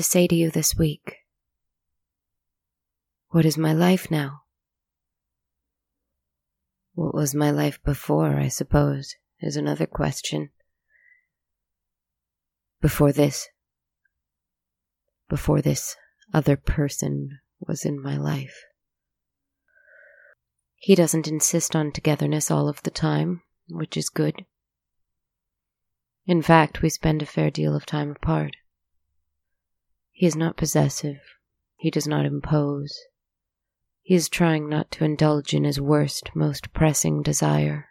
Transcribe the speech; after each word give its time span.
to 0.00 0.04
say 0.04 0.26
to 0.26 0.34
you 0.34 0.50
this 0.50 0.74
week. 0.74 1.16
What 3.32 3.44
is 3.44 3.58
my 3.58 3.74
life 3.74 4.10
now? 4.10 4.44
What 6.94 7.14
was 7.14 7.34
my 7.34 7.50
life 7.50 7.78
before, 7.84 8.38
I 8.38 8.48
suppose, 8.48 9.14
is 9.42 9.56
another 9.56 9.84
question. 9.84 10.52
Before 12.80 13.12
this. 13.12 13.50
Before 15.28 15.60
this 15.60 15.96
other 16.32 16.56
person 16.56 17.40
was 17.60 17.84
in 17.84 18.02
my 18.02 18.16
life. 18.16 18.64
He 20.76 20.94
doesn't 20.94 21.28
insist 21.28 21.76
on 21.76 21.92
togetherness 21.92 22.50
all 22.50 22.70
of 22.70 22.82
the 22.84 22.90
time, 22.90 23.42
which 23.68 23.98
is 23.98 24.08
good. 24.08 24.46
In 26.24 26.40
fact, 26.40 26.80
we 26.80 26.88
spend 26.88 27.20
a 27.20 27.26
fair 27.26 27.50
deal 27.50 27.76
of 27.76 27.84
time 27.84 28.12
apart. 28.12 28.56
He 30.20 30.26
is 30.26 30.36
not 30.36 30.58
possessive. 30.58 31.22
He 31.78 31.90
does 31.90 32.06
not 32.06 32.26
impose. 32.26 32.94
He 34.02 34.14
is 34.14 34.28
trying 34.28 34.68
not 34.68 34.90
to 34.90 35.04
indulge 35.06 35.54
in 35.54 35.64
his 35.64 35.80
worst, 35.80 36.32
most 36.34 36.74
pressing 36.74 37.22
desire. 37.22 37.88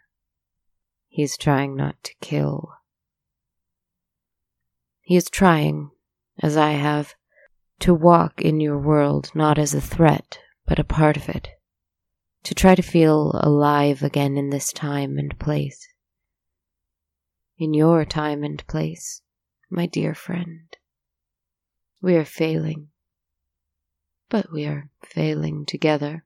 He 1.08 1.24
is 1.24 1.36
trying 1.36 1.74
not 1.74 1.96
to 2.04 2.14
kill. 2.20 2.70
He 5.00 5.16
is 5.16 5.28
trying, 5.28 5.90
as 6.40 6.56
I 6.56 6.74
have, 6.74 7.16
to 7.80 7.92
walk 7.92 8.40
in 8.40 8.60
your 8.60 8.78
world 8.78 9.32
not 9.34 9.58
as 9.58 9.74
a 9.74 9.80
threat, 9.80 10.38
but 10.68 10.78
a 10.78 10.84
part 10.84 11.16
of 11.16 11.28
it. 11.28 11.48
To 12.44 12.54
try 12.54 12.76
to 12.76 12.82
feel 12.82 13.32
alive 13.42 14.04
again 14.04 14.36
in 14.36 14.50
this 14.50 14.72
time 14.72 15.18
and 15.18 15.36
place. 15.40 15.84
In 17.58 17.74
your 17.74 18.04
time 18.04 18.44
and 18.44 18.64
place, 18.68 19.20
my 19.68 19.86
dear 19.86 20.14
friend. 20.14 20.76
We 22.02 22.16
are 22.16 22.24
failing, 22.24 22.88
but 24.30 24.50
we 24.50 24.64
are 24.64 24.88
failing 25.04 25.66
together. 25.66 26.24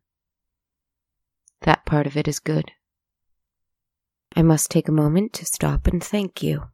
That 1.63 1.85
part 1.85 2.07
of 2.07 2.17
it 2.17 2.29
is 2.29 2.39
good. 2.39 2.71
I 4.37 4.43
must 4.43 4.71
take 4.71 4.89
a 4.89 4.93
moment 4.93 5.33
to 5.35 5.45
stop 5.45 5.87
and 5.87 6.03
thank 6.03 6.43
you. 6.43 6.65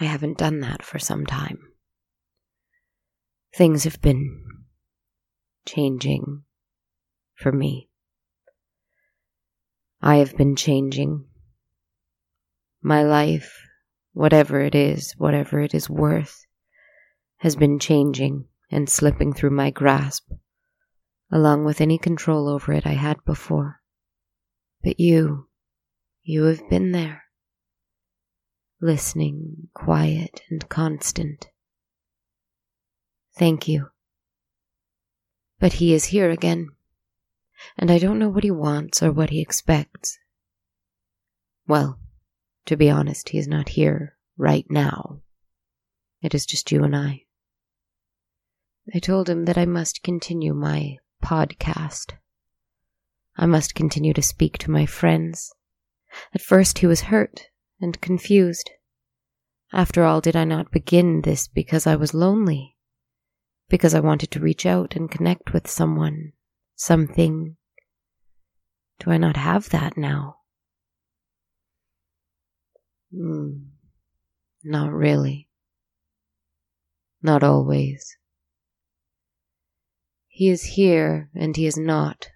I 0.00 0.04
haven't 0.04 0.38
done 0.38 0.60
that 0.60 0.82
for 0.82 0.98
some 0.98 1.26
time. 1.26 1.58
Things 3.54 3.84
have 3.84 4.00
been 4.00 4.44
changing 5.66 6.42
for 7.34 7.52
me. 7.52 7.88
I 10.00 10.16
have 10.16 10.36
been 10.36 10.56
changing. 10.56 11.26
My 12.82 13.02
life, 13.02 13.60
whatever 14.12 14.60
it 14.60 14.74
is, 14.74 15.14
whatever 15.16 15.60
it 15.60 15.74
is 15.74 15.90
worth, 15.90 16.45
has 17.46 17.54
been 17.54 17.78
changing 17.78 18.44
and 18.72 18.90
slipping 18.90 19.32
through 19.32 19.50
my 19.50 19.70
grasp, 19.70 20.32
along 21.30 21.64
with 21.64 21.80
any 21.80 21.96
control 21.96 22.48
over 22.48 22.72
it 22.72 22.84
I 22.84 22.94
had 22.94 23.24
before. 23.24 23.80
But 24.82 24.98
you, 24.98 25.46
you 26.24 26.42
have 26.46 26.68
been 26.68 26.90
there, 26.90 27.22
listening, 28.80 29.68
quiet 29.74 30.42
and 30.50 30.68
constant. 30.68 31.46
Thank 33.38 33.68
you. 33.68 33.90
But 35.60 35.74
he 35.74 35.94
is 35.94 36.06
here 36.06 36.30
again, 36.30 36.70
and 37.78 37.92
I 37.92 38.00
don't 38.00 38.18
know 38.18 38.28
what 38.28 38.42
he 38.42 38.50
wants 38.50 39.04
or 39.04 39.12
what 39.12 39.30
he 39.30 39.40
expects. 39.40 40.18
Well, 41.68 42.00
to 42.64 42.76
be 42.76 42.90
honest, 42.90 43.28
he 43.28 43.38
is 43.38 43.46
not 43.46 43.68
here 43.68 44.16
right 44.36 44.66
now. 44.68 45.20
It 46.22 46.34
is 46.34 46.44
just 46.44 46.72
you 46.72 46.82
and 46.82 46.96
I. 46.96 47.25
I 48.94 49.00
told 49.00 49.28
him 49.28 49.46
that 49.46 49.58
I 49.58 49.66
must 49.66 50.02
continue 50.02 50.54
my 50.54 50.98
podcast. 51.22 52.12
I 53.36 53.46
must 53.46 53.74
continue 53.74 54.12
to 54.14 54.22
speak 54.22 54.58
to 54.58 54.70
my 54.70 54.86
friends. 54.86 55.52
At 56.32 56.40
first 56.40 56.78
he 56.78 56.86
was 56.86 57.02
hurt 57.02 57.48
and 57.80 58.00
confused. 58.00 58.70
After 59.72 60.04
all, 60.04 60.20
did 60.20 60.36
I 60.36 60.44
not 60.44 60.70
begin 60.70 61.22
this 61.22 61.48
because 61.48 61.86
I 61.86 61.96
was 61.96 62.14
lonely? 62.14 62.76
Because 63.68 63.94
I 63.94 64.00
wanted 64.00 64.30
to 64.30 64.40
reach 64.40 64.64
out 64.64 64.94
and 64.94 65.10
connect 65.10 65.52
with 65.52 65.68
someone, 65.68 66.32
something? 66.76 67.56
Do 69.00 69.10
I 69.10 69.18
not 69.18 69.36
have 69.36 69.70
that 69.70 69.96
now? 69.96 70.36
Hmm, 73.12 73.70
not 74.62 74.92
really. 74.92 75.48
Not 77.20 77.42
always. 77.42 78.16
He 80.36 80.50
is 80.50 80.76
here 80.76 81.30
and 81.34 81.56
he 81.56 81.66
is 81.66 81.78
not, 81.78 82.28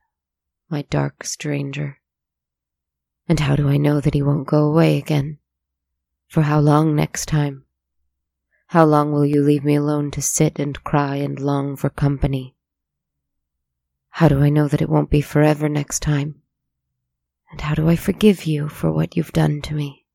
my 0.70 0.80
dark 0.88 1.22
stranger. 1.22 2.00
And 3.28 3.40
how 3.40 3.56
do 3.56 3.68
I 3.68 3.76
know 3.76 4.00
that 4.00 4.14
he 4.14 4.22
won't 4.22 4.46
go 4.46 4.64
away 4.64 4.96
again? 4.96 5.36
For 6.26 6.40
how 6.40 6.60
long 6.60 6.96
next 6.96 7.26
time? 7.26 7.66
How 8.68 8.86
long 8.86 9.12
will 9.12 9.26
you 9.26 9.42
leave 9.42 9.64
me 9.64 9.74
alone 9.74 10.10
to 10.12 10.22
sit 10.22 10.58
and 10.58 10.82
cry 10.82 11.16
and 11.16 11.38
long 11.38 11.76
for 11.76 11.90
company? 11.90 12.56
How 14.08 14.28
do 14.28 14.40
I 14.40 14.48
know 14.48 14.66
that 14.66 14.80
it 14.80 14.88
won't 14.88 15.10
be 15.10 15.20
forever 15.20 15.68
next 15.68 16.00
time? 16.00 16.40
And 17.50 17.60
how 17.60 17.74
do 17.74 17.86
I 17.86 17.96
forgive 17.96 18.46
you 18.46 18.70
for 18.70 18.90
what 18.90 19.14
you've 19.14 19.34
done 19.34 19.60
to 19.60 19.74
me? 19.74 20.06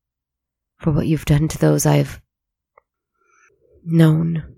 For 0.76 0.90
what 0.90 1.06
you've 1.06 1.24
done 1.24 1.46
to 1.46 1.58
those 1.58 1.86
I've 1.86 2.20
known? 3.84 4.55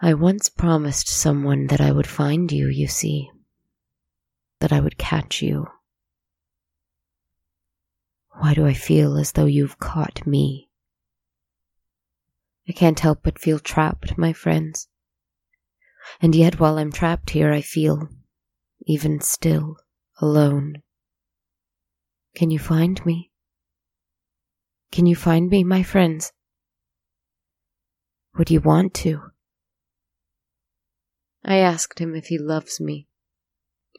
I 0.00 0.14
once 0.14 0.48
promised 0.48 1.08
someone 1.08 1.68
that 1.68 1.80
I 1.80 1.92
would 1.92 2.06
find 2.06 2.50
you, 2.50 2.68
you 2.68 2.88
see, 2.88 3.30
that 4.60 4.72
I 4.72 4.80
would 4.80 4.98
catch 4.98 5.40
you. 5.40 5.66
Why 8.30 8.54
do 8.54 8.66
I 8.66 8.74
feel 8.74 9.16
as 9.16 9.32
though 9.32 9.46
you've 9.46 9.78
caught 9.78 10.26
me? 10.26 10.68
I 12.68 12.72
can't 12.72 12.98
help 12.98 13.20
but 13.22 13.38
feel 13.38 13.58
trapped, 13.58 14.18
my 14.18 14.32
friends. 14.32 14.88
And 16.20 16.34
yet, 16.34 16.58
while 16.58 16.78
I'm 16.78 16.92
trapped 16.92 17.30
here, 17.30 17.52
I 17.52 17.60
feel, 17.60 18.08
even 18.86 19.20
still, 19.20 19.76
alone. 20.20 20.82
Can 22.34 22.50
you 22.50 22.58
find 22.58 23.04
me? 23.06 23.30
Can 24.90 25.06
you 25.06 25.14
find 25.14 25.48
me, 25.48 25.62
my 25.62 25.82
friends? 25.82 26.32
Would 28.36 28.50
you 28.50 28.60
want 28.60 28.94
to? 28.94 29.30
I 31.44 31.56
asked 31.56 31.98
him 31.98 32.14
if 32.14 32.26
he 32.26 32.38
loves 32.38 32.80
me. 32.80 33.06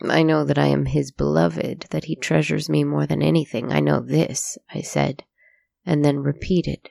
I 0.01 0.23
know 0.23 0.43
that 0.43 0.57
I 0.57 0.67
am 0.67 0.85
his 0.85 1.11
beloved, 1.11 1.87
that 1.91 2.05
he 2.05 2.15
treasures 2.15 2.69
me 2.69 2.83
more 2.83 3.05
than 3.05 3.21
anything. 3.21 3.71
I 3.71 3.79
know 3.79 4.01
this, 4.01 4.57
I 4.73 4.81
said, 4.81 5.23
and 5.85 6.03
then 6.03 6.19
repeated, 6.19 6.89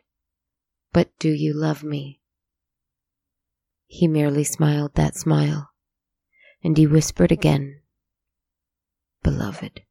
But 0.93 1.11
do 1.19 1.29
you 1.29 1.53
love 1.53 1.83
me? 1.83 2.21
He 3.87 4.09
merely 4.09 4.45
smiled 4.45 4.95
that 4.95 5.17
smile, 5.17 5.71
and 6.63 6.77
he 6.77 6.87
whispered 6.87 7.33
again, 7.33 7.81
Beloved. 9.23 9.83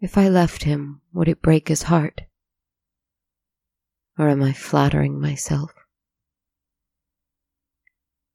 If 0.00 0.18
I 0.18 0.28
left 0.28 0.64
him, 0.64 1.02
would 1.12 1.28
it 1.28 1.42
break 1.42 1.68
his 1.68 1.84
heart? 1.84 2.22
Or 4.18 4.28
am 4.28 4.42
I 4.42 4.52
flattering 4.52 5.20
myself? 5.20 5.72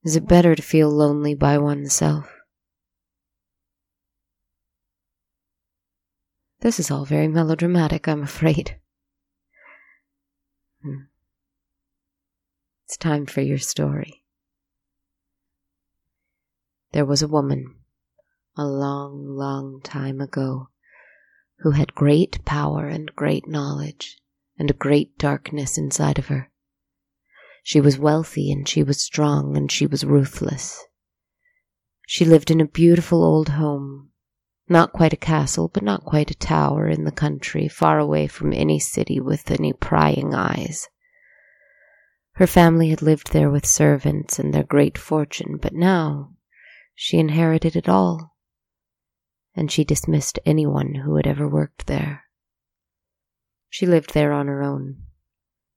Is 0.07 0.15
it 0.15 0.25
better 0.25 0.55
to 0.55 0.61
feel 0.61 0.89
lonely 0.89 1.35
by 1.35 1.57
oneself? 1.57 2.33
This 6.61 6.79
is 6.79 6.89
all 6.89 7.03
very 7.03 7.27
melodramatic, 7.27 8.07
I'm 8.07 8.23
afraid. 8.23 8.79
Hmm. 10.81 11.07
It's 12.85 12.95
time 12.95 13.25
for 13.25 13.41
your 13.41 13.57
story. 13.57 14.23
There 16.93 17.03
was 17.03 17.21
a 17.21 17.27
woman, 17.27 17.75
a 18.55 18.65
long, 18.65 19.27
long 19.27 19.81
time 19.83 20.21
ago, 20.21 20.69
who 21.57 21.71
had 21.71 21.93
great 21.93 22.45
power 22.45 22.87
and 22.87 23.13
great 23.13 23.45
knowledge 23.45 24.21
and 24.57 24.71
a 24.71 24.73
great 24.73 25.17
darkness 25.17 25.77
inside 25.77 26.17
of 26.17 26.27
her. 26.27 26.49
She 27.67 27.81
was 27.81 27.99
wealthy 27.99 28.49
and 28.49 28.65
she 28.65 28.81
was 28.81 29.01
strong 29.01 29.57
and 29.57 29.69
she 29.69 29.85
was 29.85 30.05
ruthless. 30.05 30.85
She 32.07 32.23
lived 32.23 32.49
in 32.49 32.61
a 32.61 32.65
beautiful 32.65 33.25
old 33.25 33.49
home, 33.49 34.11
not 34.69 34.93
quite 34.93 35.11
a 35.11 35.17
castle, 35.17 35.67
but 35.67 35.83
not 35.83 36.05
quite 36.05 36.31
a 36.31 36.35
tower 36.35 36.87
in 36.87 37.03
the 37.03 37.11
country, 37.11 37.67
far 37.67 37.99
away 37.99 38.27
from 38.27 38.53
any 38.53 38.79
city 38.79 39.19
with 39.19 39.51
any 39.51 39.73
prying 39.73 40.33
eyes. 40.33 40.87
Her 42.35 42.47
family 42.47 42.89
had 42.89 43.01
lived 43.01 43.33
there 43.33 43.49
with 43.49 43.65
servants 43.65 44.39
and 44.39 44.53
their 44.53 44.63
great 44.63 44.97
fortune, 44.97 45.59
but 45.61 45.73
now 45.73 46.37
she 46.95 47.17
inherited 47.17 47.75
it 47.75 47.89
all, 47.89 48.37
and 49.55 49.69
she 49.69 49.83
dismissed 49.83 50.39
anyone 50.45 50.95
who 51.03 51.17
had 51.17 51.27
ever 51.27 51.49
worked 51.49 51.87
there. 51.87 52.23
She 53.69 53.85
lived 53.85 54.13
there 54.13 54.31
on 54.31 54.47
her 54.47 54.63
own, 54.63 55.06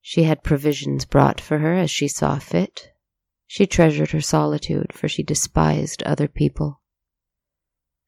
She 0.00 0.24
had 0.24 0.42
provisions 0.42 1.04
brought 1.04 1.40
for 1.40 1.58
her 1.58 1.74
as 1.74 1.90
she 1.90 2.08
saw 2.08 2.38
fit. 2.38 2.92
She 3.46 3.66
treasured 3.66 4.12
her 4.12 4.20
solitude, 4.20 4.92
for 4.92 5.08
she 5.08 5.22
despised 5.22 6.02
other 6.04 6.28
people. 6.28 6.80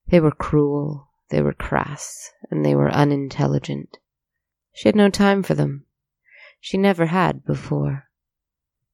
They 0.06 0.20
were 0.20 0.30
cruel, 0.30 1.10
they 1.30 1.42
were 1.42 1.52
crass, 1.52 2.30
and 2.50 2.64
they 2.64 2.74
were 2.74 2.90
unintelligent. 2.90 3.98
She 4.72 4.88
had 4.88 4.96
no 4.96 5.10
time 5.10 5.42
for 5.42 5.54
them. 5.54 5.86
She 6.60 6.78
never 6.78 7.06
had 7.06 7.44
before. 7.44 8.08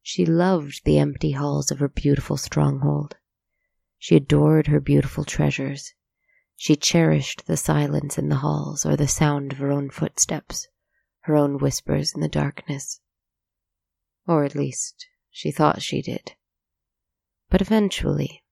She 0.02 0.24
loved 0.24 0.84
the 0.84 0.98
empty 0.98 1.32
halls 1.32 1.70
of 1.70 1.80
her 1.80 1.88
beautiful 1.88 2.36
stronghold. 2.36 3.16
She 3.98 4.16
adored 4.16 4.68
her 4.68 4.80
beautiful 4.80 5.24
treasures. 5.24 5.92
She 6.56 6.76
cherished 6.76 7.46
the 7.46 7.56
silence 7.56 8.16
in 8.16 8.28
the 8.28 8.36
halls 8.36 8.86
or 8.86 8.96
the 8.96 9.06
sound 9.06 9.52
of 9.52 9.58
her 9.58 9.70
own 9.70 9.90
footsteps, 9.90 10.68
her 11.28 11.36
own 11.36 11.58
whispers 11.58 12.12
in 12.14 12.20
the 12.20 12.28
darkness. 12.28 13.00
Or 14.26 14.44
at 14.44 14.54
least, 14.54 15.06
she 15.30 15.50
thought 15.50 15.82
she 15.82 16.02
did. 16.02 16.32
But 17.50 17.60
eventually, 17.60 18.42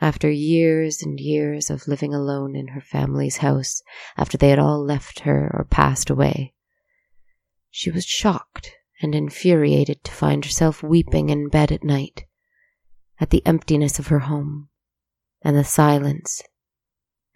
after 0.00 0.28
years 0.28 1.02
and 1.02 1.20
years 1.20 1.70
of 1.70 1.86
living 1.86 2.12
alone 2.12 2.56
in 2.56 2.68
her 2.68 2.80
family's 2.80 3.36
house, 3.36 3.82
after 4.16 4.36
they 4.36 4.48
had 4.48 4.58
all 4.58 4.84
left 4.84 5.20
her 5.20 5.50
or 5.54 5.64
passed 5.64 6.10
away, 6.10 6.54
she 7.70 7.90
was 7.90 8.04
shocked 8.04 8.72
and 9.00 9.14
infuriated 9.14 10.02
to 10.04 10.12
find 10.12 10.44
herself 10.44 10.82
weeping 10.82 11.30
in 11.30 11.48
bed 11.48 11.70
at 11.70 11.84
night 11.84 12.24
at 13.20 13.30
the 13.30 13.46
emptiness 13.46 13.98
of 13.98 14.08
her 14.08 14.20
home 14.20 14.68
and 15.42 15.56
the 15.56 15.64
silence 15.64 16.42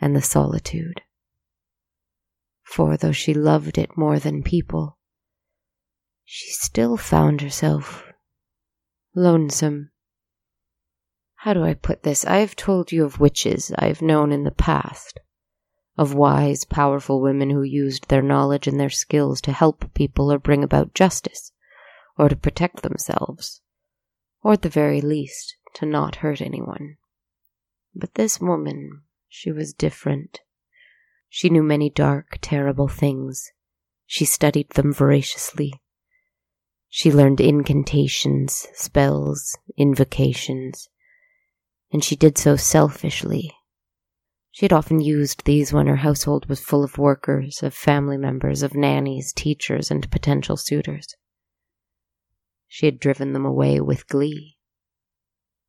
and 0.00 0.16
the 0.16 0.22
solitude. 0.22 1.02
For 2.66 2.96
though 2.96 3.12
she 3.12 3.32
loved 3.32 3.78
it 3.78 3.96
more 3.96 4.18
than 4.18 4.42
people, 4.42 4.98
she 6.24 6.50
still 6.50 6.96
found 6.96 7.40
herself 7.40 8.04
lonesome. 9.14 9.92
How 11.36 11.54
do 11.54 11.62
I 11.62 11.74
put 11.74 12.02
this? 12.02 12.24
I 12.24 12.38
have 12.38 12.56
told 12.56 12.90
you 12.90 13.04
of 13.04 13.20
witches 13.20 13.72
I 13.78 13.86
have 13.86 14.02
known 14.02 14.32
in 14.32 14.42
the 14.42 14.50
past, 14.50 15.20
of 15.96 16.12
wise, 16.12 16.64
powerful 16.64 17.22
women 17.22 17.50
who 17.50 17.62
used 17.62 18.08
their 18.08 18.20
knowledge 18.20 18.66
and 18.66 18.78
their 18.78 18.90
skills 18.90 19.40
to 19.42 19.52
help 19.52 19.94
people 19.94 20.32
or 20.32 20.38
bring 20.38 20.64
about 20.64 20.92
justice, 20.92 21.52
or 22.19 22.28
to 22.28 22.36
protect 22.36 22.82
themselves, 22.82 23.62
or 24.42 24.54
at 24.54 24.62
the 24.62 24.69
very 24.69 25.00
least, 25.00 25.56
to 25.74 25.86
not 25.86 26.16
hurt 26.16 26.40
anyone. 26.40 26.96
But 27.94 28.14
this 28.14 28.40
woman 28.40 29.02
she 29.28 29.52
was 29.52 29.72
different. 29.72 30.40
She 31.36 31.50
knew 31.50 31.62
many 31.62 31.90
dark, 31.90 32.38
terrible 32.40 32.88
things. 32.88 33.52
She 34.06 34.24
studied 34.24 34.70
them 34.70 34.90
voraciously. 34.90 35.74
She 36.88 37.12
learned 37.12 37.42
incantations, 37.42 38.66
spells, 38.72 39.54
invocations, 39.76 40.88
and 41.92 42.02
she 42.02 42.16
did 42.16 42.38
so 42.38 42.56
selfishly. 42.56 43.52
She 44.50 44.64
had 44.64 44.72
often 44.72 45.02
used 45.02 45.44
these 45.44 45.74
when 45.74 45.88
her 45.88 45.96
household 45.96 46.46
was 46.48 46.60
full 46.60 46.82
of 46.82 46.96
workers, 46.96 47.62
of 47.62 47.74
family 47.74 48.16
members, 48.16 48.62
of 48.62 48.74
nannies, 48.74 49.34
teachers, 49.34 49.90
and 49.90 50.10
potential 50.10 50.56
suitors. 50.56 51.16
She 52.66 52.86
had 52.86 52.98
driven 52.98 53.34
them 53.34 53.44
away 53.44 53.78
with 53.82 54.08
glee. 54.08 54.56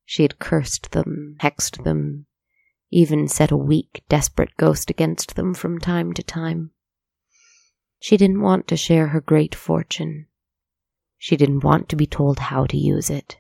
She 0.06 0.22
had 0.22 0.40
cursed 0.40 0.92
them, 0.92 1.36
hexed 1.42 1.84
them, 1.84 2.27
even 2.90 3.28
set 3.28 3.52
a 3.52 3.58
weak, 3.58 4.04
desperate 4.08 4.56
ghost 4.58 4.90
against 4.90 5.36
them 5.36 5.54
from 5.54 5.80
time 5.80 6.14
to 6.14 6.24
time. 6.24 6.72
She 8.00 8.18
didn't 8.18 8.42
want 8.42 8.68
to 8.68 8.78
share 8.78 9.08
her 9.08 9.22
great 9.22 9.56
fortune. 9.56 10.28
She 11.18 11.36
didn't 11.36 11.64
want 11.64 11.90
to 11.90 11.96
be 11.96 12.06
told 12.06 12.40
how 12.40 12.66
to 12.66 12.78
use 12.78 13.10
it. 13.10 13.38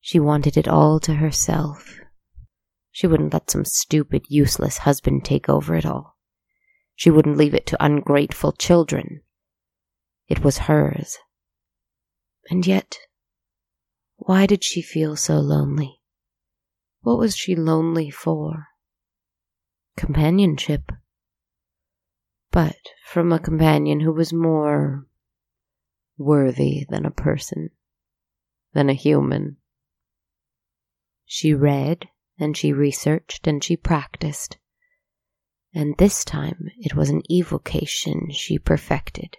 She 0.00 0.18
wanted 0.18 0.56
it 0.56 0.68
all 0.68 1.00
to 1.00 1.14
herself. 1.14 1.98
She 2.90 3.06
wouldn't 3.06 3.32
let 3.32 3.50
some 3.50 3.64
stupid, 3.64 4.24
useless 4.28 4.78
husband 4.78 5.24
take 5.24 5.48
over 5.48 5.74
it 5.74 5.86
all. 5.86 6.16
She 6.96 7.10
wouldn't 7.10 7.36
leave 7.36 7.54
it 7.54 7.66
to 7.66 7.84
ungrateful 7.84 8.52
children. 8.52 9.22
It 10.26 10.42
was 10.42 10.58
hers. 10.58 11.16
And 12.50 12.66
yet, 12.66 12.98
why 14.16 14.46
did 14.46 14.64
she 14.64 14.82
feel 14.82 15.14
so 15.14 15.38
lonely? 15.38 15.97
What 17.02 17.18
was 17.18 17.36
she 17.36 17.54
lonely 17.54 18.10
for? 18.10 18.68
Companionship. 19.96 20.92
But 22.50 22.76
from 23.06 23.32
a 23.32 23.38
companion 23.38 24.00
who 24.00 24.12
was 24.12 24.32
more 24.32 25.06
worthy 26.16 26.84
than 26.88 27.06
a 27.06 27.10
person, 27.10 27.70
than 28.72 28.90
a 28.90 28.94
human. 28.94 29.56
She 31.24 31.54
read 31.54 32.08
and 32.38 32.56
she 32.56 32.72
researched 32.72 33.46
and 33.46 33.62
she 33.62 33.76
practiced. 33.76 34.58
And 35.74 35.96
this 35.98 36.24
time 36.24 36.70
it 36.78 36.94
was 36.94 37.10
an 37.10 37.22
evocation 37.30 38.30
she 38.32 38.58
perfected. 38.58 39.36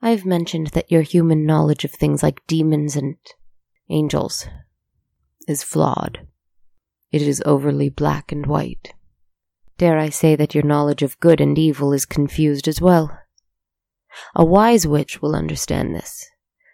I 0.00 0.10
have 0.10 0.24
mentioned 0.24 0.68
that 0.68 0.90
your 0.90 1.02
human 1.02 1.44
knowledge 1.44 1.84
of 1.84 1.90
things 1.90 2.22
like 2.22 2.46
demons 2.46 2.96
and 2.96 3.16
angels 3.90 4.46
is 5.46 5.62
flawed. 5.62 6.26
It 7.12 7.22
is 7.22 7.42
overly 7.46 7.88
black 7.88 8.32
and 8.32 8.46
white. 8.46 8.92
Dare 9.78 9.98
I 9.98 10.08
say 10.08 10.36
that 10.36 10.54
your 10.54 10.64
knowledge 10.64 11.02
of 11.02 11.20
good 11.20 11.40
and 11.40 11.58
evil 11.58 11.92
is 11.92 12.06
confused 12.06 12.66
as 12.66 12.80
well? 12.80 13.18
A 14.34 14.44
wise 14.44 14.86
witch 14.86 15.20
will 15.20 15.36
understand 15.36 15.94
this. 15.94 16.28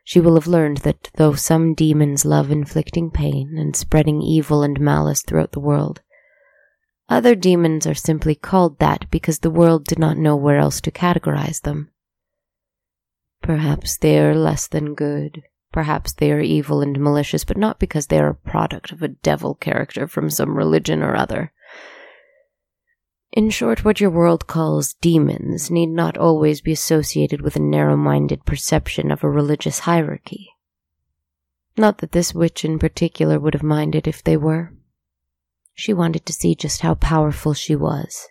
She 0.05 0.21
will 0.21 0.35
have 0.35 0.47
learned 0.47 0.79
that 0.79 1.11
though 1.15 1.35
some 1.35 1.75
demons 1.75 2.25
love 2.25 2.51
inflicting 2.51 3.11
pain 3.11 3.57
and 3.59 3.75
spreading 3.77 4.21
evil 4.21 4.63
and 4.63 4.81
malice 4.81 5.23
throughout 5.23 5.53
the 5.53 5.61
world, 5.61 6.01
other 7.09 7.35
demons 7.35 7.87
are 7.87 7.95
simply 7.95 8.35
called 8.35 8.79
that 8.79 9.11
because 9.11 9.41
the 9.41 9.51
world 9.51 9.85
did 9.85 9.99
not 9.99 10.17
know 10.17 10.35
where 10.37 10.59
else 10.59 10.81
to 10.81 10.91
categorize 10.91 11.63
them. 11.63 11.91
Perhaps 13.43 13.99
they 13.99 14.19
are 14.19 14.35
less 14.35 14.67
than 14.69 14.95
good, 14.95 15.43
Perhaps 15.73 16.13
they 16.13 16.31
are 16.31 16.41
evil 16.41 16.83
and 16.83 17.01
malicious, 17.01 17.45
but 17.45 17.57
not 17.57 17.79
because 17.79 18.07
they 18.07 18.21
are 18.21 18.29
a 18.29 18.35
product 18.35 18.93
of 18.93 19.03
a 19.03 19.09
devil 19.09 19.55
character 19.55 20.07
from 20.07 20.29
some 20.29 20.57
religion 20.57 21.03
or 21.03 21.17
other. 21.17 21.53
In 23.33 23.49
short, 23.49 23.83
what 23.83 23.99
your 23.99 24.11
world 24.11 24.47
calls 24.47 24.93
demons 24.95 25.71
need 25.71 25.89
not 25.89 26.19
always 26.19 26.61
be 26.61 26.73
associated 26.73 27.41
with 27.41 27.57
a 27.57 27.61
narrow 27.61 27.97
minded 27.97 28.45
perception 28.45 29.11
of 29.11 29.25
a 29.25 29.31
religious 29.31 29.81
hierarchy. 29.81 30.51
Not 31.79 31.99
that 31.99 32.13
this 32.13 32.35
witch 32.35 32.63
in 32.63 32.79
particular 32.79 33.41
would 33.41 33.55
have 33.55 33.63
minded 33.63 34.07
if 34.07 34.23
they 34.23 34.37
were. 34.37 34.75
She 35.73 35.95
wanted 35.95 36.27
to 36.27 36.35
see 36.35 36.55
just 36.55 36.83
how 36.83 36.95
powerful 36.95 37.55
she 37.55 37.75
was. 37.75 38.29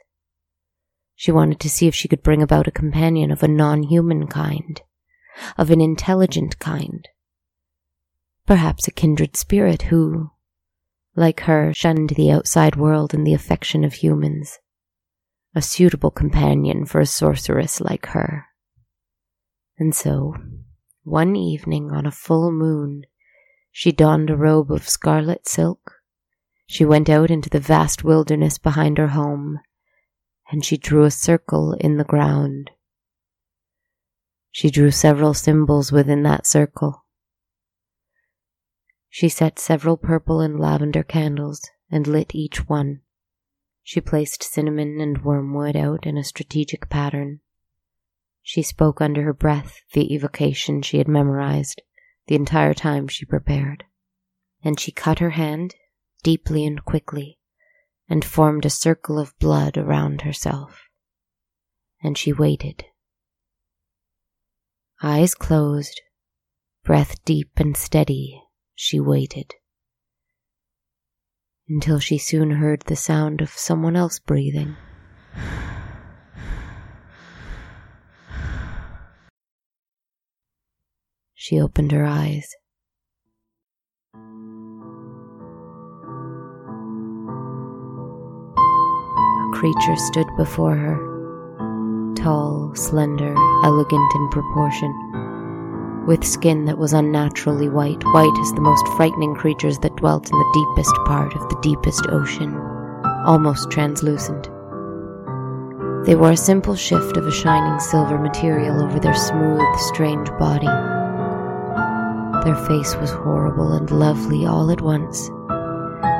She 1.15 1.31
wanted 1.31 1.59
to 1.61 1.69
see 1.69 1.87
if 1.87 1.95
she 1.95 2.07
could 2.07 2.21
bring 2.21 2.43
about 2.43 2.67
a 2.67 2.71
companion 2.71 3.31
of 3.31 3.41
a 3.41 3.47
non 3.47 3.83
human 3.83 4.27
kind, 4.27 4.81
of 5.57 5.71
an 5.71 5.81
intelligent 5.81 6.59
kind, 6.59 7.07
Perhaps 8.45 8.87
a 8.87 8.91
kindred 8.91 9.37
spirit 9.37 9.83
who, 9.83 10.31
like 11.15 11.41
her, 11.41 11.73
shunned 11.73 12.11
the 12.11 12.31
outside 12.31 12.75
world 12.75 13.13
and 13.13 13.25
the 13.25 13.33
affection 13.33 13.83
of 13.83 13.93
humans. 13.93 14.59
A 15.53 15.61
suitable 15.61 16.11
companion 16.11 16.85
for 16.85 17.01
a 17.01 17.05
sorceress 17.05 17.81
like 17.81 18.07
her. 18.07 18.47
And 19.77 19.93
so, 19.93 20.35
one 21.03 21.35
evening 21.35 21.91
on 21.91 22.05
a 22.05 22.11
full 22.11 22.51
moon, 22.51 23.03
she 23.71 23.91
donned 23.91 24.29
a 24.29 24.37
robe 24.37 24.71
of 24.71 24.87
scarlet 24.87 25.47
silk. 25.47 25.95
She 26.67 26.85
went 26.85 27.09
out 27.09 27.29
into 27.29 27.49
the 27.49 27.59
vast 27.59 28.03
wilderness 28.03 28.57
behind 28.57 28.97
her 28.97 29.09
home, 29.09 29.59
and 30.51 30.63
she 30.63 30.77
drew 30.77 31.03
a 31.03 31.11
circle 31.11 31.73
in 31.73 31.97
the 31.97 32.03
ground. 32.03 32.71
She 34.51 34.69
drew 34.69 34.91
several 34.91 35.33
symbols 35.33 35.91
within 35.91 36.23
that 36.23 36.45
circle 36.45 37.05
she 39.13 39.27
set 39.27 39.59
several 39.59 39.97
purple 39.97 40.39
and 40.39 40.57
lavender 40.57 41.03
candles 41.03 41.69
and 41.91 42.07
lit 42.07 42.33
each 42.33 42.69
one. 42.69 43.01
She 43.83 43.99
placed 43.99 44.41
cinnamon 44.41 45.01
and 45.01 45.25
wormwood 45.25 45.75
out 45.75 46.05
in 46.05 46.17
a 46.17 46.23
strategic 46.23 46.89
pattern. 46.89 47.41
She 48.41 48.61
spoke 48.61 49.01
under 49.01 49.23
her 49.23 49.33
breath 49.33 49.81
the 49.91 50.15
evocation 50.15 50.81
she 50.81 50.97
had 50.97 51.09
memorized 51.09 51.81
the 52.27 52.35
entire 52.35 52.73
time 52.73 53.09
she 53.09 53.25
prepared. 53.25 53.83
And 54.63 54.79
she 54.79 54.93
cut 54.93 55.19
her 55.19 55.31
hand 55.31 55.75
deeply 56.23 56.65
and 56.65 56.85
quickly 56.85 57.37
and 58.07 58.23
formed 58.23 58.65
a 58.65 58.69
circle 58.69 59.19
of 59.19 59.37
blood 59.39 59.77
around 59.77 60.21
herself. 60.21 60.83
And 62.01 62.17
she 62.17 62.31
waited. 62.31 62.85
Eyes 65.03 65.35
closed, 65.35 65.99
breath 66.85 67.25
deep 67.25 67.51
and 67.57 67.75
steady 67.75 68.41
she 68.83 68.99
waited 68.99 69.53
until 71.69 71.99
she 71.99 72.17
soon 72.17 72.49
heard 72.49 72.81
the 72.87 72.95
sound 72.95 73.39
of 73.39 73.51
someone 73.51 73.95
else 73.95 74.17
breathing. 74.17 74.75
she 81.35 81.61
opened 81.61 81.91
her 81.91 82.05
eyes. 82.05 82.49
A 84.15 84.19
creature 89.53 89.95
stood 89.95 90.25
before 90.37 90.75
her, 90.75 90.97
tall, 92.15 92.71
slender, 92.73 93.35
elegant 93.63 94.15
in 94.15 94.29
proportion, 94.29 95.10
with 96.07 96.23
skin 96.23 96.65
that 96.65 96.77
was 96.77 96.93
unnaturally 96.93 97.69
white, 97.69 98.03
white 98.13 98.39
as 98.41 98.51
the 98.53 98.61
most 98.61 98.87
frightening 98.95 99.35
creatures 99.35 99.79
that 99.79 99.95
dwelt 99.97 100.31
in 100.31 100.37
the 100.37 100.51
deepest 100.53 100.95
part 101.05 101.33
of 101.35 101.47
the 101.49 101.59
deepest 101.61 102.05
ocean, 102.09 102.55
almost 103.25 103.69
translucent. 103.69 104.49
They 106.05 106.15
wore 106.15 106.31
a 106.31 106.37
simple 106.37 106.75
shift 106.75 107.17
of 107.17 107.27
a 107.27 107.31
shining 107.31 107.79
silver 107.79 108.17
material 108.17 108.81
over 108.81 108.99
their 108.99 109.13
smooth, 109.13 109.61
strange 109.93 110.29
body. 110.39 110.65
Their 112.43 112.55
face 112.67 112.95
was 112.95 113.11
horrible 113.11 113.73
and 113.73 113.91
lovely 113.91 114.45
all 114.45 114.71
at 114.71 114.81
once, 114.81 115.29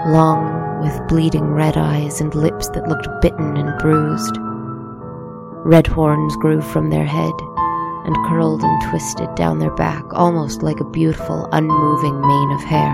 long, 0.08 0.82
with 0.84 1.08
bleeding 1.08 1.54
red 1.54 1.78
eyes 1.78 2.22
and 2.22 2.34
lips 2.36 2.70
that 2.70 2.88
looked 2.88 3.08
bitten 3.22 3.58
and 3.58 3.80
bruised. 3.80 4.38
Red 5.64 5.88
horns 5.88 6.36
grew 6.38 6.62
from 6.62 6.90
their 6.90 7.06
head 7.06 7.34
and 8.06 8.16
curled 8.28 8.64
and 8.64 8.82
twisted 8.90 9.34
down 9.36 9.60
their 9.60 9.76
back, 9.76 10.04
almost 10.14 10.64
like 10.64 10.80
a 10.80 10.90
beautiful, 10.90 11.48
unmoving 11.52 12.20
mane 12.22 12.52
of 12.52 12.62
hair. 12.64 12.94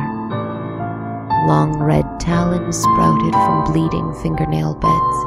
Long 1.47 1.79
red 1.79 2.19
talons 2.19 2.77
sprouted 2.77 3.33
from 3.33 3.63
bleeding 3.71 4.13
fingernail 4.21 4.75
beds. 4.75 5.17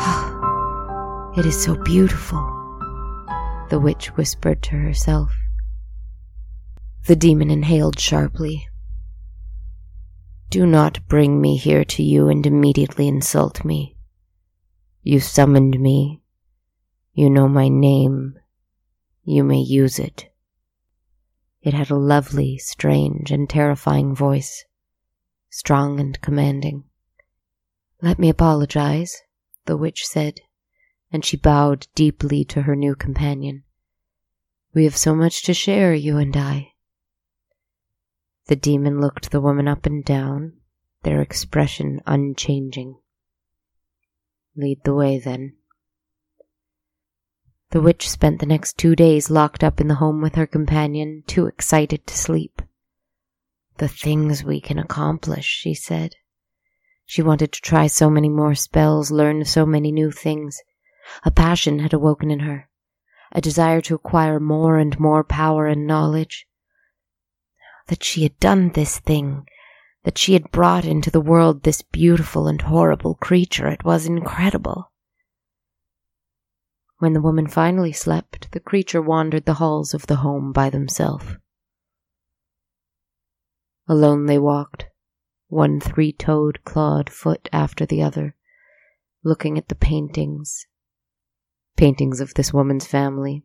It 1.38 1.46
is 1.46 1.62
so 1.62 1.76
beautiful, 1.84 2.38
the 3.70 3.78
witch 3.78 4.08
whispered 4.16 4.62
to 4.64 4.76
herself. 4.76 5.32
The 7.06 7.16
demon 7.16 7.50
inhaled 7.50 7.98
sharply. 7.98 8.68
Do 10.50 10.66
not 10.66 11.06
bring 11.06 11.40
me 11.40 11.56
here 11.56 11.84
to 11.84 12.02
you 12.02 12.28
and 12.28 12.44
immediately 12.44 13.06
insult 13.06 13.64
me. 13.64 13.96
You 15.02 15.20
summoned 15.20 15.78
me. 15.80 16.19
You 17.12 17.30
know 17.30 17.48
my 17.48 17.68
name. 17.68 18.38
You 19.24 19.44
may 19.44 19.60
use 19.60 19.98
it. 19.98 20.30
It 21.62 21.74
had 21.74 21.90
a 21.90 21.96
lovely, 21.96 22.58
strange, 22.58 23.30
and 23.30 23.48
terrifying 23.48 24.14
voice, 24.14 24.64
strong 25.50 26.00
and 26.00 26.20
commanding. 26.20 26.84
Let 28.00 28.18
me 28.18 28.28
apologize, 28.28 29.22
the 29.66 29.76
witch 29.76 30.06
said 30.06 30.40
and 31.12 31.24
she 31.24 31.36
bowed 31.36 31.88
deeply 31.94 32.44
to 32.44 32.62
her 32.62 32.76
new 32.76 32.94
companion. 32.94 33.64
We 34.72 34.84
have 34.84 34.96
so 34.96 35.14
much 35.14 35.42
to 35.44 35.54
share, 35.54 35.92
you 35.92 36.18
and 36.18 36.36
I. 36.36 36.72
The 38.46 38.56
demon 38.56 39.00
looked 39.00 39.30
the 39.30 39.40
woman 39.40 39.66
up 39.66 39.86
and 39.86 40.04
down, 40.04 40.54
their 41.02 41.20
expression 41.20 42.00
unchanging. 42.06 42.98
Lead 44.56 44.80
the 44.84 44.94
way, 44.94 45.18
then. 45.18 45.56
The 47.70 47.80
witch 47.80 48.10
spent 48.10 48.40
the 48.40 48.46
next 48.46 48.78
two 48.78 48.96
days 48.96 49.30
locked 49.30 49.62
up 49.62 49.80
in 49.80 49.86
the 49.86 49.94
home 49.94 50.20
with 50.20 50.34
her 50.34 50.46
companion, 50.46 51.22
too 51.28 51.46
excited 51.46 52.04
to 52.08 52.18
sleep. 52.18 52.62
The 53.76 53.86
things 53.86 54.42
we 54.42 54.60
can 54.60 54.76
accomplish, 54.76 55.46
she 55.46 55.74
said. 55.74 56.16
She 57.06 57.22
wanted 57.22 57.52
to 57.52 57.60
try 57.60 57.86
so 57.86 58.10
many 58.10 58.28
more 58.28 58.56
spells, 58.56 59.12
learn 59.12 59.44
so 59.44 59.64
many 59.64 59.92
new 59.92 60.10
things. 60.10 60.60
A 61.24 61.30
passion 61.30 61.78
had 61.78 61.92
awoken 61.92 62.30
in 62.30 62.40
her, 62.40 62.68
a 63.30 63.40
desire 63.40 63.80
to 63.82 63.94
acquire 63.94 64.40
more 64.40 64.76
and 64.76 64.98
more 64.98 65.22
power 65.22 65.66
and 65.66 65.86
knowledge. 65.86 66.48
That 67.86 68.02
she 68.02 68.24
had 68.24 68.38
done 68.40 68.70
this 68.70 68.98
thing, 68.98 69.46
that 70.02 70.18
she 70.18 70.32
had 70.32 70.50
brought 70.50 70.84
into 70.84 71.10
the 71.10 71.20
world 71.20 71.62
this 71.62 71.82
beautiful 71.82 72.48
and 72.48 72.62
horrible 72.62 73.14
creature, 73.14 73.68
it 73.68 73.84
was 73.84 74.06
incredible. 74.06 74.89
When 77.00 77.14
the 77.14 77.22
woman 77.22 77.46
finally 77.46 77.92
slept, 77.92 78.52
the 78.52 78.60
creature 78.60 79.00
wandered 79.00 79.46
the 79.46 79.54
halls 79.54 79.94
of 79.94 80.06
the 80.06 80.16
home 80.16 80.52
by 80.52 80.68
themselves. 80.68 81.24
Alone 83.88 84.26
they 84.26 84.38
walked, 84.38 84.84
one 85.48 85.80
three 85.80 86.12
toed 86.12 86.62
clawed 86.64 87.08
foot 87.08 87.48
after 87.54 87.86
the 87.86 88.02
other, 88.02 88.36
looking 89.24 89.56
at 89.56 89.68
the 89.68 89.74
paintings, 89.74 90.66
paintings 91.74 92.20
of 92.20 92.34
this 92.34 92.52
woman's 92.52 92.86
family. 92.86 93.44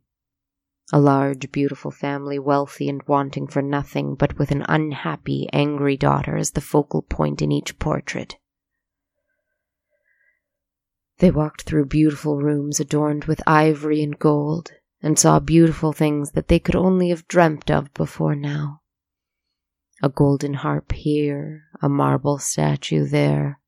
A 0.91 0.99
large, 0.99 1.49
beautiful 1.53 1.91
family, 1.91 2.37
wealthy 2.37 2.89
and 2.89 3.01
wanting 3.07 3.47
for 3.47 3.61
nothing, 3.61 4.15
but 4.15 4.37
with 4.37 4.51
an 4.51 4.65
unhappy, 4.67 5.47
angry 5.53 5.95
daughter 5.95 6.35
as 6.35 6.51
the 6.51 6.61
focal 6.61 7.03
point 7.03 7.41
in 7.41 7.53
each 7.53 7.79
portrait. 7.79 8.35
They 11.19 11.31
walked 11.31 11.63
through 11.63 11.85
beautiful 11.85 12.37
rooms 12.41 12.79
adorned 12.79 13.25
with 13.25 13.41
ivory 13.47 14.03
and 14.03 14.19
gold, 14.19 14.71
and 15.01 15.17
saw 15.17 15.39
beautiful 15.39 15.93
things 15.93 16.31
that 16.31 16.49
they 16.49 16.59
could 16.59 16.75
only 16.75 17.09
have 17.09 17.27
dreamt 17.27 17.71
of 17.71 17.93
before 17.93 18.35
now. 18.35 18.81
A 20.03 20.09
golden 20.09 20.55
harp 20.55 20.91
here, 20.91 21.63
a 21.81 21.87
marble 21.87 22.37
statue 22.37 23.05
there, 23.07 23.59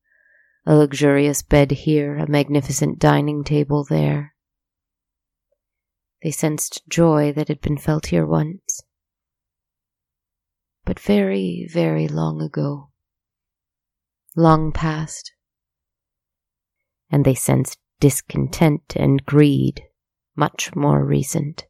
a 0.66 0.76
luxurious 0.76 1.40
bed 1.40 1.70
here, 1.70 2.16
a 2.18 2.28
magnificent 2.28 2.98
dining 2.98 3.44
table 3.44 3.84
there. 3.88 4.34
They 6.22 6.30
sensed 6.30 6.82
joy 6.88 7.32
that 7.32 7.48
had 7.48 7.62
been 7.62 7.78
felt 7.78 8.08
here 8.08 8.26
once. 8.26 8.82
But 10.84 11.00
very, 11.00 11.66
very 11.72 12.08
long 12.08 12.42
ago. 12.42 12.90
Long 14.36 14.72
past. 14.72 15.32
And 17.10 17.24
they 17.24 17.34
sensed 17.34 17.78
discontent 18.00 18.94
and 18.96 19.24
greed, 19.24 19.82
much 20.36 20.74
more 20.74 21.04
recent. 21.04 21.66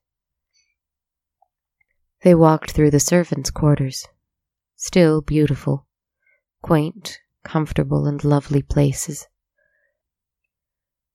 They 2.23 2.35
walked 2.35 2.73
through 2.73 2.91
the 2.91 3.01
servants' 3.01 3.51
quarters, 3.51 4.07
still 4.77 5.23
beautiful, 5.23 5.87
quaint, 6.63 7.19
comfortable, 7.45 8.07
and 8.07 8.23
lovely 8.25 8.63
places. 8.63 9.29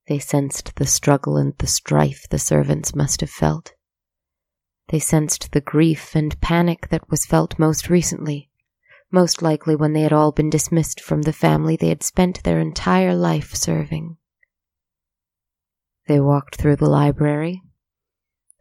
They 0.08 0.20
sensed 0.20 0.76
the 0.76 0.86
struggle 0.86 1.38
and 1.38 1.54
the 1.58 1.68
strife 1.68 2.26
the 2.30 2.40
servants 2.40 2.96
must 2.96 3.22
have 3.22 3.30
felt. 3.30 3.74
They 4.90 5.00
sensed 5.00 5.52
the 5.52 5.62
grief 5.62 6.16
and 6.16 6.40
panic 6.42 6.90
that 6.90 7.10
was 7.10 7.26
felt 7.26 7.58
most 7.58 7.90
recently, 7.90 8.50
most 9.14 9.44
likely 9.44 9.76
when 9.76 9.94
they 9.94 10.02
had 10.02 10.12
all 10.12 10.32
been 10.32 10.50
dismissed 10.50 11.00
from 11.00 11.22
the 11.22 11.32
family 11.32 11.76
they 11.76 11.90
had 11.90 12.02
spent 12.02 12.44
their 12.44 12.60
entire 12.60 13.14
life 13.14 13.54
serving. 13.54 14.18
They 16.08 16.20
walked 16.20 16.56
through 16.56 16.78
the 16.78 16.90
library, 16.90 17.62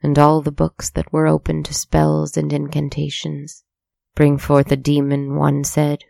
and 0.03 0.19
all 0.19 0.43
the 0.43 0.53
books 0.53 0.91
that 0.91 1.11
were 1.11 1.27
open 1.27 1.63
to 1.63 1.75
spells 1.75 2.37
and 2.37 2.53
incantations. 2.53 3.65
Bring 4.15 4.37
forth 4.37 4.71
a 4.71 4.77
demon, 4.77 5.37
one 5.37 5.65
said. 5.65 6.05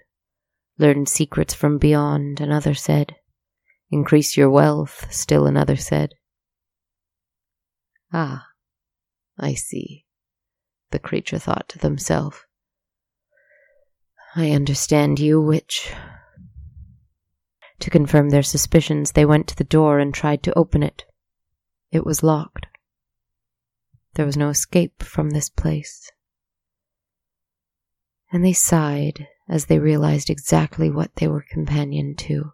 Learn 0.77 1.07
secrets 1.07 1.55
from 1.55 1.79
beyond, 1.79 2.41
another 2.41 2.75
said. 2.75 3.15
Increase 3.91 4.37
your 4.37 4.51
wealth, 4.51 5.07
still 5.11 5.47
another 5.47 5.77
said. 5.77 6.15
Ah, 8.13 8.47
I 9.39 9.55
see, 9.55 10.05
the 10.91 10.99
creature 10.99 11.39
thought 11.39 11.69
to 11.69 11.79
themself. 11.79 12.45
I 14.35 14.51
understand 14.53 15.19
you, 15.19 15.41
witch. 15.41 15.93
To 17.81 17.91
confirm 17.91 18.31
their 18.31 18.43
suspicions, 18.43 19.13
they 19.13 19.27
went 19.27 19.47
to 19.49 19.57
the 19.57 19.65
door 19.65 19.99
and 19.99 20.15
tried 20.15 20.43
to 20.45 20.59
open 20.59 20.83
it. 20.83 21.05
It 21.91 22.07
was 22.07 22.23
locked. 22.23 22.67
There 24.15 24.25
was 24.25 24.37
no 24.37 24.49
escape 24.49 25.03
from 25.03 25.31
this 25.31 25.51
place. 25.51 26.11
And 28.31 28.43
they 28.43 28.55
sighed 28.55 29.29
as 29.49 29.67
they 29.67 29.79
realized 29.79 30.31
exactly 30.31 30.89
what 30.89 31.17
they 31.17 31.29
were 31.29 31.45
companioned 31.47 32.19
to. 32.21 32.53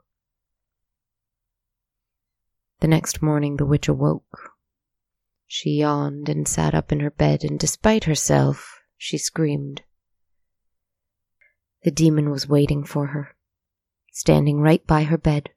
The 2.80 2.88
next 2.88 3.22
morning 3.22 3.56
the 3.56 3.66
witch 3.66 3.86
awoke. 3.86 4.52
She 5.46 5.70
yawned 5.78 6.28
and 6.28 6.48
sat 6.48 6.74
up 6.74 6.90
in 6.90 7.00
her 7.00 7.10
bed, 7.10 7.44
and 7.44 7.58
despite 7.58 8.04
herself, 8.04 8.82
she 8.96 9.16
screamed. 9.16 9.82
The 11.84 11.90
demon 11.92 12.30
was 12.30 12.48
waiting 12.48 12.84
for 12.84 13.08
her, 13.08 13.36
standing 14.12 14.60
right 14.60 14.84
by 14.86 15.04
her 15.04 15.18
bed. 15.18 15.50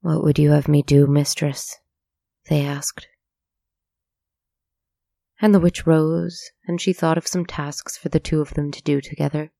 What 0.00 0.22
would 0.22 0.38
you 0.38 0.50
have 0.50 0.68
me 0.68 0.82
do, 0.82 1.06
mistress? 1.06 1.78
they 2.48 2.64
asked. 2.64 3.08
And 5.40 5.54
the 5.54 5.60
witch 5.60 5.86
rose, 5.86 6.50
and 6.66 6.80
she 6.80 6.92
thought 6.92 7.16
of 7.16 7.26
some 7.26 7.46
tasks 7.46 7.96
for 7.96 8.10
the 8.10 8.20
two 8.20 8.40
of 8.40 8.54
them 8.54 8.70
to 8.72 8.82
do 8.82 9.00
together. 9.00 9.52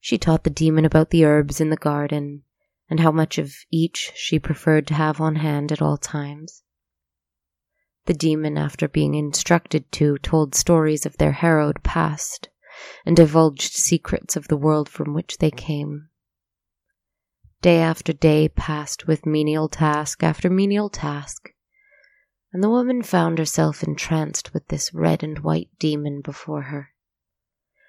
She 0.00 0.18
taught 0.18 0.44
the 0.44 0.50
demon 0.50 0.84
about 0.84 1.10
the 1.10 1.24
herbs 1.24 1.60
in 1.60 1.70
the 1.70 1.76
garden 1.76 2.42
and 2.90 3.00
how 3.00 3.12
much 3.12 3.38
of 3.38 3.54
each 3.70 4.12
she 4.14 4.38
preferred 4.38 4.86
to 4.88 4.94
have 4.94 5.20
on 5.20 5.36
hand 5.36 5.72
at 5.72 5.80
all 5.80 5.96
times. 5.96 6.62
The 8.06 8.14
demon, 8.14 8.58
after 8.58 8.88
being 8.88 9.14
instructed 9.14 9.90
to, 9.92 10.18
told 10.18 10.54
stories 10.54 11.06
of 11.06 11.16
their 11.16 11.32
harrowed 11.32 11.82
past 11.82 12.48
and 13.04 13.16
divulged 13.16 13.72
secrets 13.72 14.36
of 14.36 14.48
the 14.48 14.56
world 14.56 14.88
from 14.88 15.14
which 15.14 15.38
they 15.38 15.50
came. 15.50 16.08
Day 17.62 17.78
after 17.78 18.12
day 18.12 18.48
passed 18.48 19.06
with 19.06 19.24
menial 19.24 19.68
task 19.68 20.22
after 20.22 20.50
menial 20.50 20.90
task, 20.90 21.54
and 22.52 22.62
the 22.62 22.70
woman 22.70 23.02
found 23.02 23.38
herself 23.38 23.82
entranced 23.82 24.52
with 24.52 24.68
this 24.68 24.92
red 24.92 25.22
and 25.22 25.38
white 25.40 25.70
demon 25.78 26.20
before 26.20 26.62
her. 26.62 26.90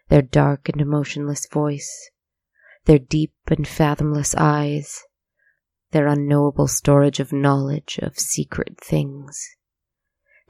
Their 0.09 0.21
dark 0.21 0.69
and 0.69 0.81
emotionless 0.81 1.47
voice, 1.47 2.09
their 2.85 2.99
deep 2.99 3.33
and 3.47 3.67
fathomless 3.67 4.33
eyes, 4.35 5.03
their 5.91 6.07
unknowable 6.07 6.67
storage 6.67 7.19
of 7.19 7.33
knowledge 7.33 7.99
of 8.01 8.19
secret 8.19 8.79
things, 8.79 9.55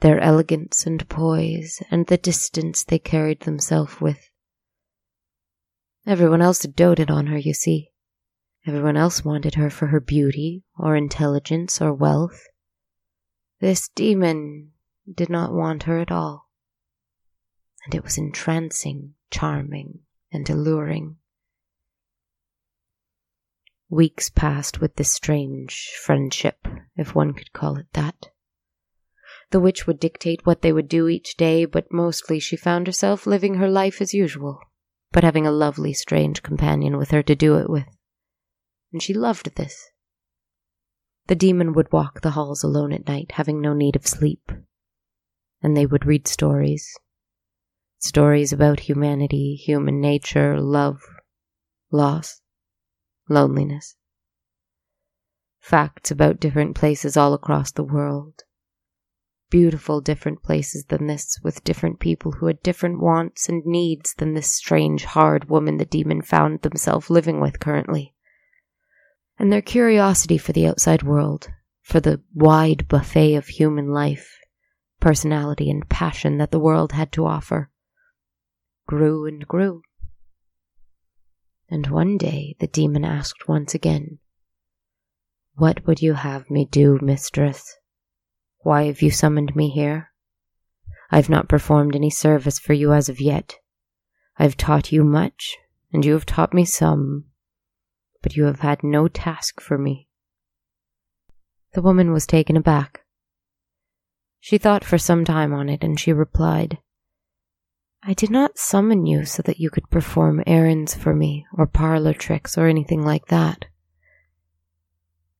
their 0.00 0.20
elegance 0.20 0.86
and 0.86 1.08
poise, 1.08 1.82
and 1.90 2.06
the 2.06 2.18
distance 2.18 2.84
they 2.84 2.98
carried 2.98 3.40
themselves 3.40 4.00
with. 4.00 4.30
Everyone 6.06 6.42
else 6.42 6.60
doted 6.60 7.10
on 7.10 7.26
her, 7.26 7.38
you 7.38 7.54
see. 7.54 7.90
Everyone 8.66 8.96
else 8.96 9.24
wanted 9.24 9.54
her 9.54 9.70
for 9.70 9.88
her 9.88 10.00
beauty, 10.00 10.64
or 10.78 10.96
intelligence, 10.96 11.80
or 11.80 11.92
wealth. 11.92 12.46
This 13.60 13.88
demon 13.88 14.72
did 15.12 15.30
not 15.30 15.52
want 15.52 15.84
her 15.84 15.98
at 15.98 16.10
all. 16.10 16.50
And 17.84 17.94
it 17.94 18.04
was 18.04 18.18
entrancing, 18.18 19.14
charming, 19.30 20.00
and 20.32 20.48
alluring. 20.50 21.16
Weeks 23.88 24.28
passed 24.28 24.80
with 24.80 24.96
this 24.96 25.12
strange 25.12 25.92
friendship, 26.02 26.66
if 26.96 27.14
one 27.14 27.32
could 27.32 27.52
call 27.52 27.76
it 27.76 27.86
that. 27.92 28.30
The 29.50 29.60
witch 29.60 29.86
would 29.86 30.00
dictate 30.00 30.44
what 30.44 30.62
they 30.62 30.72
would 30.72 30.88
do 30.88 31.08
each 31.08 31.36
day, 31.36 31.64
but 31.64 31.92
mostly 31.92 32.40
she 32.40 32.56
found 32.56 32.86
herself 32.86 33.26
living 33.26 33.54
her 33.54 33.70
life 33.70 34.00
as 34.00 34.12
usual, 34.12 34.58
but 35.12 35.24
having 35.24 35.46
a 35.46 35.52
lovely, 35.52 35.92
strange 35.92 36.42
companion 36.42 36.96
with 36.96 37.10
her 37.10 37.22
to 37.22 37.36
do 37.36 37.56
it 37.56 37.70
with. 37.70 37.86
And 38.92 39.02
she 39.02 39.14
loved 39.14 39.54
this. 39.54 39.90
The 41.28 41.34
demon 41.34 41.72
would 41.74 41.92
walk 41.92 42.20
the 42.20 42.30
halls 42.30 42.62
alone 42.62 42.92
at 42.92 43.06
night, 43.06 43.32
having 43.32 43.60
no 43.60 43.72
need 43.72 43.96
of 43.96 44.06
sleep. 44.06 44.50
And 45.62 45.76
they 45.76 45.86
would 45.86 46.06
read 46.06 46.28
stories. 46.28 46.88
Stories 47.98 48.52
about 48.52 48.80
humanity, 48.80 49.54
human 49.54 50.00
nature, 50.00 50.60
love, 50.60 51.00
loss, 51.90 52.40
loneliness. 53.28 53.96
Facts 55.58 56.10
about 56.10 56.38
different 56.40 56.76
places 56.76 57.16
all 57.16 57.32
across 57.34 57.72
the 57.72 57.82
world. 57.82 58.44
Beautiful 59.48 60.00
different 60.00 60.42
places 60.42 60.84
than 60.88 61.06
this, 61.06 61.38
with 61.42 61.62
different 61.62 62.00
people 62.00 62.32
who 62.32 62.46
had 62.46 62.62
different 62.62 63.00
wants 63.00 63.48
and 63.48 63.64
needs 63.64 64.12
than 64.14 64.34
this 64.34 64.50
strange, 64.50 65.04
hard 65.04 65.48
woman 65.48 65.76
the 65.76 65.84
demon 65.84 66.20
found 66.22 66.62
themselves 66.62 67.10
living 67.10 67.40
with 67.40 67.60
currently. 67.60 68.14
And 69.38 69.52
their 69.52 69.62
curiosity 69.62 70.36
for 70.36 70.52
the 70.52 70.66
outside 70.66 71.04
world, 71.04 71.48
for 71.80 72.00
the 72.00 72.20
wide 72.34 72.88
buffet 72.88 73.36
of 73.36 73.46
human 73.46 73.88
life, 73.88 74.36
personality, 74.98 75.70
and 75.70 75.88
passion 75.88 76.38
that 76.38 76.50
the 76.50 76.58
world 76.58 76.90
had 76.90 77.12
to 77.12 77.26
offer, 77.26 77.70
grew 78.88 79.26
and 79.26 79.46
grew. 79.46 79.82
And 81.68 81.86
one 81.86 82.16
day 82.16 82.56
the 82.58 82.66
demon 82.66 83.04
asked 83.04 83.46
once 83.48 83.74
again, 83.74 84.18
What 85.54 85.86
would 85.86 86.02
you 86.02 86.14
have 86.14 86.50
me 86.50 86.64
do, 86.64 86.98
mistress? 87.00 87.76
Why 88.66 88.86
have 88.86 89.00
you 89.00 89.12
summoned 89.12 89.54
me 89.54 89.68
here? 89.68 90.10
I 91.12 91.18
have 91.18 91.28
not 91.28 91.48
performed 91.48 91.94
any 91.94 92.10
service 92.10 92.58
for 92.58 92.72
you 92.72 92.92
as 92.92 93.08
of 93.08 93.20
yet. 93.20 93.60
I 94.38 94.42
have 94.42 94.56
taught 94.56 94.90
you 94.90 95.04
much, 95.04 95.56
and 95.92 96.04
you 96.04 96.14
have 96.14 96.26
taught 96.26 96.52
me 96.52 96.64
some, 96.64 97.26
but 98.22 98.34
you 98.34 98.46
have 98.46 98.58
had 98.58 98.82
no 98.82 99.06
task 99.06 99.60
for 99.60 99.78
me. 99.78 100.08
The 101.74 101.80
woman 101.80 102.12
was 102.12 102.26
taken 102.26 102.56
aback. 102.56 103.04
She 104.40 104.58
thought 104.58 104.82
for 104.82 104.98
some 104.98 105.24
time 105.24 105.52
on 105.52 105.68
it, 105.68 105.84
and 105.84 106.00
she 106.00 106.12
replied, 106.12 106.78
I 108.02 108.14
did 108.14 108.30
not 108.30 108.58
summon 108.58 109.06
you 109.06 109.26
so 109.26 109.42
that 109.42 109.60
you 109.60 109.70
could 109.70 109.90
perform 109.90 110.42
errands 110.44 110.92
for 110.92 111.14
me, 111.14 111.46
or 111.56 111.68
parlor 111.68 112.14
tricks, 112.14 112.58
or 112.58 112.66
anything 112.66 113.04
like 113.04 113.26
that. 113.26 113.66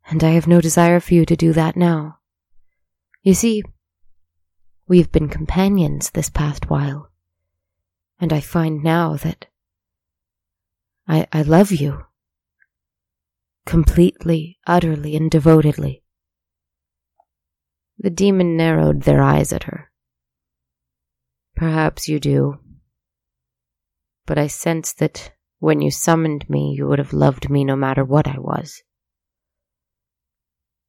And 0.09 0.23
I 0.23 0.31
have 0.31 0.47
no 0.47 0.61
desire 0.61 1.01
for 1.01 1.15
you 1.15 1.27
to 1.27 1.35
do 1.35 1.53
that 1.55 1.77
now. 1.77 2.16
You 3.27 3.35
see, 3.35 3.65
we 4.87 4.99
have 4.99 5.11
been 5.11 5.29
companions 5.29 6.11
this 6.11 6.31
past 6.31 6.71
while, 6.71 7.11
and 8.21 8.33
I 8.33 8.39
find 8.39 8.85
now 8.85 9.17
that 9.17 9.47
I, 11.09 11.27
I 11.33 11.43
love 11.43 11.73
you. 11.73 12.05
Completely, 13.65 14.61
utterly, 14.65 15.17
and 15.17 15.29
devotedly. 15.29 16.05
The 17.99 18.11
demon 18.11 18.57
narrowed 18.57 19.03
their 19.03 19.21
eyes 19.21 19.53
at 19.53 19.65
her. 19.65 19.91
Perhaps 21.57 22.09
you 22.09 22.21
do. 22.21 22.61
But 24.25 24.39
I 24.39 24.47
sense 24.47 24.93
that 24.93 25.33
when 25.59 25.81
you 25.81 25.91
summoned 25.91 26.49
me, 26.49 26.77
you 26.79 26.87
would 26.87 27.01
have 27.01 27.13
loved 27.13 27.51
me 27.51 27.65
no 27.65 27.75
matter 27.75 28.05
what 28.05 28.29
I 28.29 28.39
was. 28.39 28.85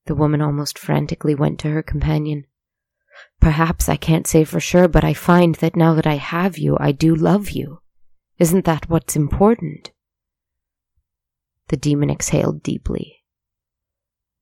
The 0.07 0.15
woman 0.15 0.41
almost 0.41 0.79
frantically 0.79 1.35
went 1.35 1.59
to 1.59 1.69
her 1.69 1.83
companion. 1.83 2.45
Perhaps 3.41 3.89
I 3.89 3.97
can't 3.97 4.25
say 4.25 4.45
for 4.45 4.61
sure, 4.61 4.87
but 4.87 5.03
I 5.03 5.13
find 5.13 5.55
that 5.55 5.75
now 5.75 5.93
that 5.95 6.07
I 6.07 6.15
have 6.15 6.57
you, 6.57 6.77
I 6.79 6.93
do 6.93 7.13
love 7.13 7.49
you. 7.51 7.81
Isn't 8.39 8.63
that 8.63 8.89
what's 8.89 9.17
important? 9.17 9.91
The 11.67 11.75
demon 11.75 12.09
exhaled 12.09 12.63
deeply. 12.63 13.25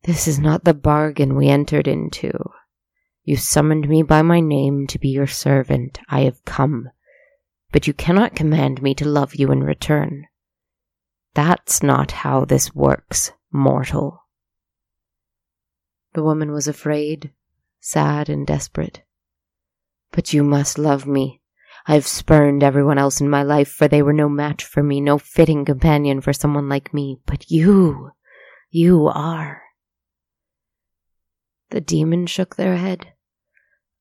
This 0.04 0.28
is 0.28 0.38
not 0.38 0.65
the 0.65 0.75
bargain 0.75 1.36
we 1.36 1.49
entered 1.49 1.88
into. 1.88 2.32
You 3.23 3.36
summoned 3.36 3.89
me 3.89 4.04
by 4.04 4.21
my 4.21 4.41
name 4.41 4.86
to 4.88 4.99
be 4.99 5.10
your 5.10 5.25
servant. 5.25 5.99
I 6.08 6.21
have 6.21 6.45
come. 6.45 6.91
But 7.71 7.88
you 7.88 7.93
cannot 7.93 8.36
command 8.36 8.84
me 8.84 8.93
to 8.95 9.10
love 9.10 9.34
you 9.34 9.51
in 9.51 9.63
return. 9.63 10.28
That's 11.34 11.82
not 11.82 12.12
how 12.12 12.45
this 12.45 12.75
works, 12.75 13.32
mortal. 13.51 14.24
The 16.15 16.23
woman 16.23 16.54
was 16.54 16.69
afraid, 16.69 17.34
sad, 17.82 18.30
and 18.30 18.47
desperate. 18.47 19.04
But 20.12 20.32
you 20.32 20.43
must 20.43 20.80
love 20.80 21.06
me. 21.06 21.41
I 21.88 21.95
have 21.95 22.08
spurned 22.08 22.63
everyone 22.63 22.97
else 22.97 23.19
in 23.19 23.30
my 23.30 23.43
life, 23.43 23.67
for 23.67 23.89
they 23.89 24.01
were 24.01 24.13
no 24.13 24.30
match 24.30 24.63
for 24.63 24.82
me, 24.82 25.01
no 25.01 25.17
fitting 25.17 25.65
companion 25.65 26.21
for 26.21 26.32
someone 26.32 26.69
like 26.69 26.93
me. 26.93 27.19
But 27.25 27.51
you, 27.51 28.12
you 28.69 29.08
are. 29.08 29.62
The 31.71 31.82
demon 31.82 32.28
shook 32.28 32.56
their 32.56 32.78
head. 32.78 33.12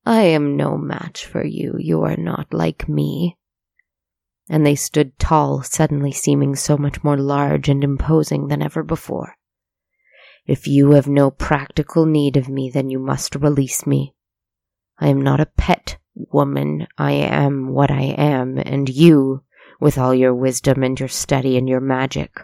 I 0.06 0.20
am 0.20 0.56
no 0.56 0.78
match 0.78 1.26
for 1.26 1.44
you. 1.44 1.74
You 1.80 2.02
are 2.02 2.16
not 2.16 2.54
like 2.54 2.88
me. 2.88 3.38
And 4.48 4.64
they 4.64 4.76
stood 4.76 5.18
tall, 5.18 5.64
suddenly 5.64 6.12
seeming 6.12 6.54
so 6.54 6.78
much 6.78 7.02
more 7.02 7.16
large 7.16 7.68
and 7.68 7.82
imposing 7.82 8.46
than 8.46 8.62
ever 8.62 8.84
before. 8.84 9.34
If 10.46 10.66
you 10.66 10.92
have 10.92 11.08
no 11.08 11.30
practical 11.30 12.04
need 12.04 12.36
of 12.36 12.48
me, 12.48 12.70
then 12.70 12.90
you 12.90 12.98
must 12.98 13.34
release 13.34 13.86
me. 13.86 14.14
I 14.98 15.08
am 15.08 15.20
not 15.20 15.40
a 15.40 15.46
pet 15.46 15.96
woman. 16.14 16.86
I 16.98 17.12
am 17.12 17.68
what 17.68 17.90
I 17.90 18.02
am, 18.02 18.58
and 18.58 18.88
you, 18.88 19.42
with 19.80 19.96
all 19.98 20.14
your 20.14 20.34
wisdom 20.34 20.82
and 20.82 20.98
your 21.00 21.08
study 21.08 21.56
and 21.56 21.68
your 21.68 21.80
magic, 21.80 22.40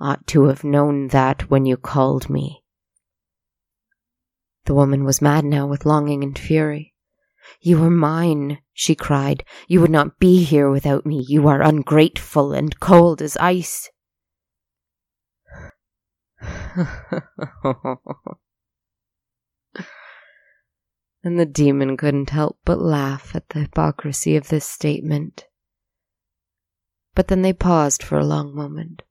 ought 0.00 0.26
to 0.28 0.44
have 0.44 0.64
known 0.64 1.08
that 1.08 1.48
when 1.50 1.66
you 1.66 1.76
called 1.76 2.28
me. 2.28 2.64
The 4.66 4.74
woman 4.74 5.04
was 5.04 5.22
mad 5.22 5.44
now 5.44 5.66
with 5.66 5.86
longing 5.86 6.24
and 6.24 6.38
fury. 6.38 6.94
You 7.60 7.82
are 7.84 7.90
mine, 7.90 8.58
she 8.72 8.94
cried. 8.94 9.44
You 9.68 9.80
would 9.80 9.90
not 9.90 10.18
be 10.18 10.42
here 10.42 10.70
without 10.70 11.06
me. 11.06 11.24
You 11.28 11.46
are 11.48 11.62
ungrateful 11.62 12.52
and 12.52 12.78
cold 12.80 13.22
as 13.22 13.36
ice. 13.36 13.90
and 21.24 21.38
the 21.38 21.46
demon 21.46 21.96
couldn't 21.96 22.30
help 22.30 22.58
but 22.64 22.80
laugh 22.80 23.34
at 23.34 23.48
the 23.50 23.60
hypocrisy 23.60 24.36
of 24.36 24.48
this 24.48 24.64
statement. 24.68 25.46
But 27.14 27.28
then 27.28 27.42
they 27.42 27.52
paused 27.52 28.02
for 28.02 28.18
a 28.18 28.24
long 28.24 28.54
moment 28.54 29.02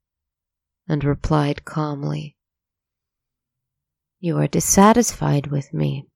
and 0.87 1.03
replied 1.03 1.65
calmly. 1.65 2.37
You 4.19 4.37
are 4.37 4.47
dissatisfied 4.47 5.47
with 5.47 5.73
me. 5.73 6.07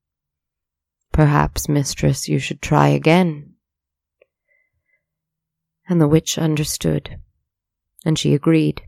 Perhaps, 1.12 1.68
mistress, 1.68 2.28
you 2.28 2.38
should 2.38 2.62
try 2.62 2.88
again. 2.88 3.54
And 5.88 6.00
the 6.00 6.08
witch 6.08 6.38
understood, 6.38 7.18
and 8.04 8.18
she 8.18 8.34
agreed. 8.34 8.87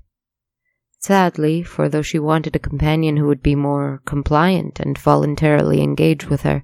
Sadly, 1.01 1.63
for 1.63 1.89
though 1.89 2.03
she 2.03 2.19
wanted 2.19 2.55
a 2.55 2.61
companion 2.61 3.17
who 3.17 3.27
would 3.27 3.43
be 3.43 3.55
more 3.55 4.03
compliant 4.05 4.79
and 4.79 4.99
voluntarily 4.99 5.83
engage 5.83 6.29
with 6.29 6.43
her, 6.43 6.63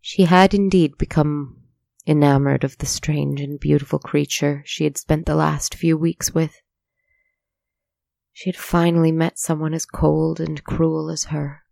She 0.00 0.24
had 0.24 0.52
indeed 0.52 0.98
become 0.98 1.62
enamored 2.04 2.64
of 2.64 2.76
the 2.78 2.86
strange 2.86 3.40
and 3.40 3.60
beautiful 3.60 4.00
creature 4.00 4.62
she 4.66 4.82
had 4.82 4.98
spent 4.98 5.26
the 5.26 5.36
last 5.36 5.76
few 5.76 5.96
weeks 5.96 6.34
with. 6.34 6.60
She 8.32 8.50
had 8.50 8.56
finally 8.56 9.12
met 9.12 9.38
someone 9.38 9.74
as 9.74 9.86
cold 9.86 10.40
and 10.40 10.64
cruel 10.64 11.08
as 11.08 11.24
her. 11.26 11.62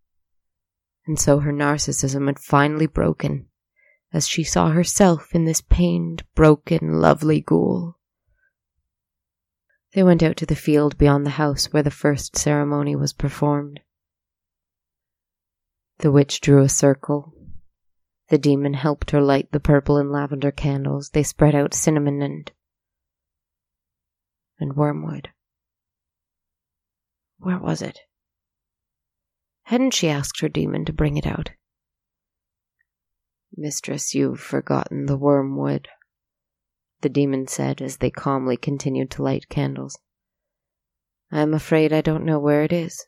And 1.06 1.18
so 1.18 1.40
her 1.40 1.52
narcissism 1.52 2.28
had 2.28 2.38
finally 2.38 2.86
broken 2.86 3.48
as 4.12 4.28
she 4.28 4.44
saw 4.44 4.70
herself 4.70 5.34
in 5.34 5.44
this 5.44 5.60
pained, 5.60 6.24
broken, 6.34 7.00
lovely 7.00 7.40
ghoul. 7.40 7.96
They 9.92 10.02
went 10.02 10.22
out 10.22 10.36
to 10.38 10.46
the 10.46 10.54
field 10.54 10.96
beyond 10.98 11.26
the 11.26 11.30
house 11.30 11.72
where 11.72 11.82
the 11.82 11.90
first 11.90 12.36
ceremony 12.36 12.94
was 12.94 13.12
performed. 13.12 13.80
The 15.98 16.12
witch 16.12 16.40
drew 16.40 16.62
a 16.62 16.68
circle. 16.68 17.34
The 18.28 18.38
demon 18.38 18.74
helped 18.74 19.10
her 19.10 19.20
light 19.20 19.50
the 19.50 19.58
purple 19.58 19.96
and 19.96 20.12
lavender 20.12 20.52
candles. 20.52 21.10
They 21.10 21.24
spread 21.24 21.54
out 21.54 21.74
cinnamon 21.74 22.22
and. 22.22 22.52
and 24.60 24.76
wormwood. 24.76 25.30
Where 27.38 27.58
was 27.58 27.82
it? 27.82 27.98
Hadn't 29.64 29.94
she 29.94 30.08
asked 30.08 30.40
her 30.40 30.48
demon 30.48 30.84
to 30.84 30.92
bring 30.92 31.16
it 31.16 31.26
out? 31.26 31.50
Mistress, 33.56 34.14
you've 34.14 34.40
forgotten 34.40 35.06
the 35.06 35.16
wormwood, 35.16 35.88
the 37.02 37.08
demon 37.08 37.46
said 37.46 37.80
as 37.80 37.98
they 37.98 38.10
calmly 38.10 38.56
continued 38.56 39.10
to 39.12 39.22
light 39.22 39.48
candles. 39.48 39.98
I 41.32 41.40
am 41.40 41.54
afraid 41.54 41.92
I 41.92 42.00
don't 42.00 42.24
know 42.24 42.38
where 42.38 42.62
it 42.62 42.72
is. 42.72 43.06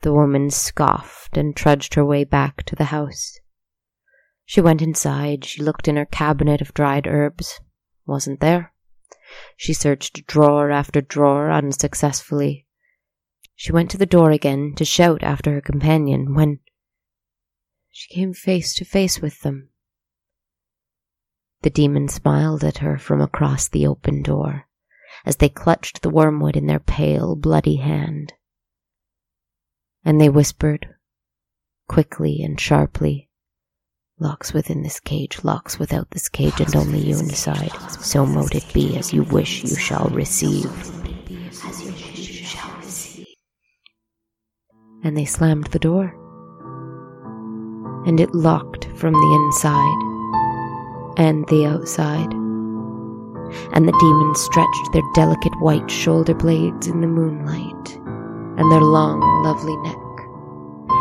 The 0.00 0.12
woman 0.12 0.50
scoffed 0.50 1.36
and 1.36 1.54
trudged 1.54 1.94
her 1.94 2.04
way 2.04 2.24
back 2.24 2.64
to 2.64 2.74
the 2.74 2.86
house. 2.86 3.38
She 4.44 4.60
went 4.60 4.82
inside. 4.82 5.44
She 5.44 5.62
looked 5.62 5.86
in 5.86 5.96
her 5.96 6.06
cabinet 6.06 6.60
of 6.60 6.74
dried 6.74 7.06
herbs. 7.06 7.60
Wasn't 8.06 8.40
there. 8.40 8.72
She 9.56 9.72
searched 9.72 10.26
drawer 10.26 10.70
after 10.70 11.00
drawer 11.00 11.50
unsuccessfully. 11.50 12.66
She 13.54 13.72
went 13.72 13.90
to 13.92 13.98
the 13.98 14.06
door 14.06 14.30
again 14.30 14.74
to 14.76 14.84
shout 14.84 15.22
after 15.22 15.52
her 15.52 15.60
companion 15.60 16.34
when 16.34 16.58
she 17.90 18.12
came 18.12 18.32
face 18.32 18.74
to 18.74 18.84
face 18.84 19.20
with 19.20 19.40
them. 19.42 19.68
The 21.62 21.70
demon 21.70 22.08
smiled 22.08 22.64
at 22.64 22.78
her 22.78 22.98
from 22.98 23.20
across 23.20 23.68
the 23.68 23.86
open 23.86 24.22
door 24.22 24.66
as 25.24 25.36
they 25.36 25.48
clutched 25.48 26.02
the 26.02 26.10
wormwood 26.10 26.56
in 26.56 26.66
their 26.66 26.80
pale, 26.80 27.36
bloody 27.36 27.76
hand. 27.76 28.34
And 30.04 30.20
they 30.20 30.28
whispered, 30.28 30.88
quickly 31.88 32.42
and 32.42 32.58
sharply, 32.60 33.28
Locks 34.18 34.52
within 34.52 34.82
this 34.82 35.00
cage, 35.00 35.42
locks 35.42 35.80
without 35.80 36.10
this 36.10 36.28
cage, 36.28 36.60
and 36.60 36.76
only 36.76 37.00
you 37.00 37.18
inside. 37.18 37.72
So 38.00 38.24
mote 38.24 38.54
it 38.54 38.72
be 38.72 38.96
as 38.96 39.12
you 39.12 39.24
wish 39.24 39.64
you 39.64 39.74
shall 39.74 40.08
receive. 40.10 40.70
And 45.02 45.16
they 45.16 45.24
slammed 45.24 45.68
the 45.68 45.80
door 45.80 46.14
and 48.06 48.20
it 48.20 48.34
locked 48.34 48.84
from 48.96 49.12
the 49.12 49.34
inside 49.34 50.11
and 51.16 51.46
the 51.48 51.66
outside. 51.66 52.32
And 53.72 53.86
the 53.86 53.98
demons 54.00 54.40
stretched 54.40 54.92
their 54.92 55.02
delicate 55.14 55.54
white 55.60 55.90
shoulder 55.90 56.34
blades 56.34 56.86
in 56.86 57.00
the 57.00 57.06
moonlight 57.06 57.96
and 58.58 58.70
their 58.70 58.80
long, 58.80 59.20
lovely 59.44 59.76
neck. 59.78 59.96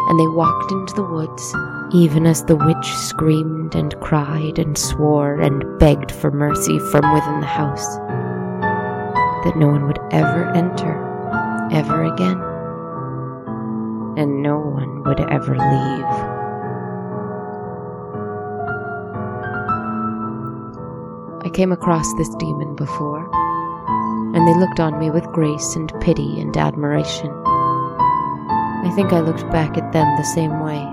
And 0.10 0.20
they 0.20 0.28
walked 0.28 0.72
into 0.72 0.94
the 0.94 1.04
woods, 1.04 1.56
even 1.94 2.26
as 2.26 2.44
the 2.44 2.56
witch 2.56 2.88
screamed 2.96 3.76
and 3.76 3.98
cried 4.00 4.60
and 4.60 4.78
swore 4.78 5.40
and 5.40 5.64
begged 5.80 6.12
for 6.12 6.32
mercy 6.32 6.80
from 6.92 7.14
within 7.14 7.40
the 7.40 7.48
house, 7.48 7.98
that 9.46 9.56
no 9.56 9.68
one 9.68 9.88
would 9.88 10.00
ever 10.12 10.52
enter, 10.52 10.98
ever 11.72 12.04
again, 12.04 12.42
and 14.18 14.42
no 14.44 14.60
one 14.60 15.04
would 15.04 15.20
ever 15.20 15.58
leave. 15.58 16.41
I 21.44 21.50
came 21.50 21.72
across 21.72 22.14
this 22.14 22.30
demon 22.36 22.76
before, 22.76 23.28
and 24.36 24.48
they 24.48 24.54
looked 24.54 24.80
on 24.80 25.00
me 25.00 25.10
with 25.10 25.26
grace 25.32 25.76
and 25.76 25.92
pity 26.00 26.40
and 26.40 26.56
admiration. 26.56 27.32
I 27.32 28.92
think 28.96 29.12
I 29.12 29.22
looked 29.22 29.50
back 29.50 29.76
at 29.76 29.92
them 29.92 30.06
the 30.18 30.24
same 30.24 30.60
way. 30.60 30.86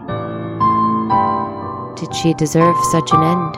Did 2.00 2.16
she 2.16 2.32
deserve 2.32 2.74
such 2.90 3.12
an 3.12 3.22
end? 3.22 3.56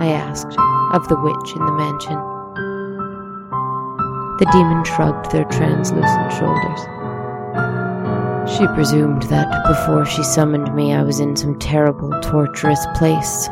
I 0.00 0.08
asked 0.12 0.56
of 0.94 1.06
the 1.08 1.20
witch 1.20 1.56
in 1.56 1.66
the 1.66 1.72
mansion. 1.72 2.16
The 4.38 4.50
demon 4.50 4.84
shrugged 4.84 5.30
their 5.30 5.44
translucent 5.44 6.32
shoulders. 6.32 6.80
She 8.56 8.66
presumed 8.68 9.24
that 9.24 9.68
before 9.68 10.06
she 10.06 10.22
summoned 10.22 10.74
me, 10.74 10.94
I 10.94 11.02
was 11.02 11.20
in 11.20 11.36
some 11.36 11.58
terrible, 11.58 12.10
torturous 12.22 12.86
place, 12.94 13.48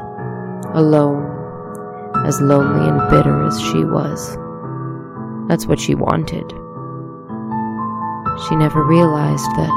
alone 0.72 1.39
as 2.26 2.40
lonely 2.40 2.88
and 2.88 3.10
bitter 3.10 3.46
as 3.46 3.60
she 3.60 3.84
was. 3.84 4.36
That's 5.48 5.66
what 5.66 5.80
she 5.80 5.94
wanted. 5.94 6.50
She 8.48 8.56
never 8.56 8.84
realized 8.84 9.50
that 9.56 9.74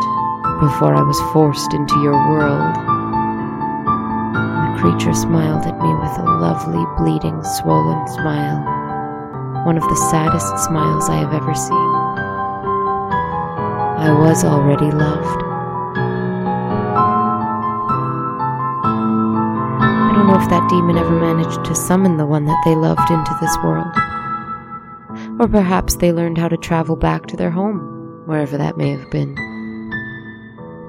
before 0.59 0.95
I 0.95 1.01
was 1.01 1.19
forced 1.33 1.73
into 1.73 1.99
your 2.01 2.15
world, 2.29 2.75
the 4.63 4.79
creature 4.79 5.13
smiled 5.13 5.65
at 5.65 5.79
me 5.79 5.93
with 5.95 6.17
a 6.19 6.37
lovely, 6.39 6.83
bleeding, 6.97 7.43
swollen 7.43 8.07
smile, 8.07 8.59
one 9.65 9.77
of 9.77 9.83
the 9.83 10.07
saddest 10.11 10.65
smiles 10.65 11.09
I 11.09 11.15
have 11.15 11.33
ever 11.33 11.55
seen. 11.55 11.89
I 14.03 14.13
was 14.19 14.43
already 14.43 14.91
loved. 14.91 15.52
Know 20.33 20.41
if 20.41 20.49
that 20.49 20.67
demon 20.69 20.97
ever 20.97 21.19
managed 21.19 21.63
to 21.65 21.75
summon 21.75 22.17
the 22.17 22.25
one 22.25 22.45
that 22.45 22.61
they 22.65 22.75
loved 22.75 23.11
into 23.11 23.37
this 23.39 23.55
world. 23.63 23.93
Or 25.39 25.47
perhaps 25.47 25.97
they 25.97 26.11
learned 26.11 26.39
how 26.39 26.47
to 26.47 26.57
travel 26.57 26.95
back 26.95 27.27
to 27.27 27.37
their 27.37 27.51
home, 27.51 28.23
wherever 28.25 28.57
that 28.57 28.77
may 28.77 28.89
have 28.89 29.11
been. 29.11 29.35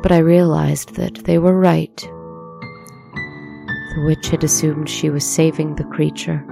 But 0.02 0.12
I 0.12 0.18
realized 0.18 0.94
that 0.94 1.24
they 1.24 1.38
were 1.38 1.59
right. 1.59 1.96
The 3.94 4.04
witch 4.07 4.28
had 4.28 4.44
assumed 4.44 4.88
she 4.88 5.11
was 5.11 5.24
saving 5.24 5.74
the 5.74 5.85
creature, 5.85 6.42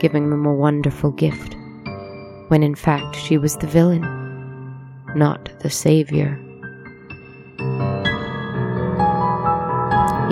giving 0.00 0.28
them 0.28 0.44
a 0.44 0.54
wonderful 0.54 1.12
gift, 1.12 1.56
when 2.48 2.62
in 2.62 2.74
fact 2.74 3.16
she 3.16 3.38
was 3.38 3.56
the 3.56 3.66
villain, 3.66 4.02
not 5.16 5.50
the 5.60 5.70
savior. 5.70 6.38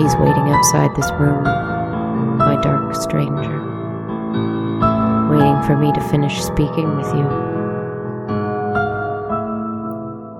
He's 0.03 0.17
waiting 0.17 0.49
outside 0.49 0.93
this 0.97 1.09
room, 1.13 1.45
my 2.37 2.59
dark 2.61 2.93
stranger, 2.93 3.55
waiting 5.31 5.63
for 5.63 5.77
me 5.77 5.93
to 5.93 6.09
finish 6.09 6.43
speaking 6.43 6.97
with 6.97 7.07
you. 7.15 7.23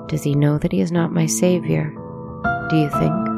Does 0.10 0.21
he 0.21 0.36
know 0.36 0.58
that 0.58 0.73
he 0.73 0.82
is 0.82 0.91
not 0.91 1.13
my 1.13 1.28
savior? 1.28 1.95
Do 2.69 2.76
you 2.76 2.89
think? 2.89 3.33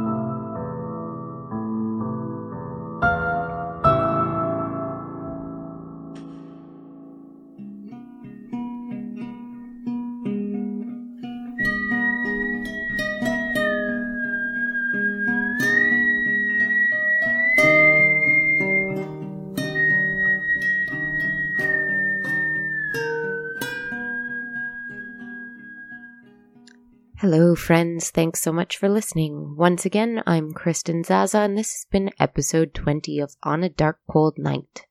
Hello, 27.19 27.55
friends. 27.55 28.09
Thanks 28.09 28.41
so 28.41 28.51
much 28.51 28.75
for 28.75 28.89
listening. 28.89 29.55
Once 29.55 29.85
again, 29.85 30.21
I'm 30.27 30.51
Kristen 30.51 31.01
Zaza, 31.01 31.39
and 31.39 31.57
this 31.57 31.71
has 31.71 31.87
been 31.89 32.11
episode 32.19 32.73
20 32.73 33.21
of 33.21 33.37
On 33.41 33.63
a 33.63 33.69
Dark 33.69 33.99
Cold 34.11 34.37
Night. 34.37 34.85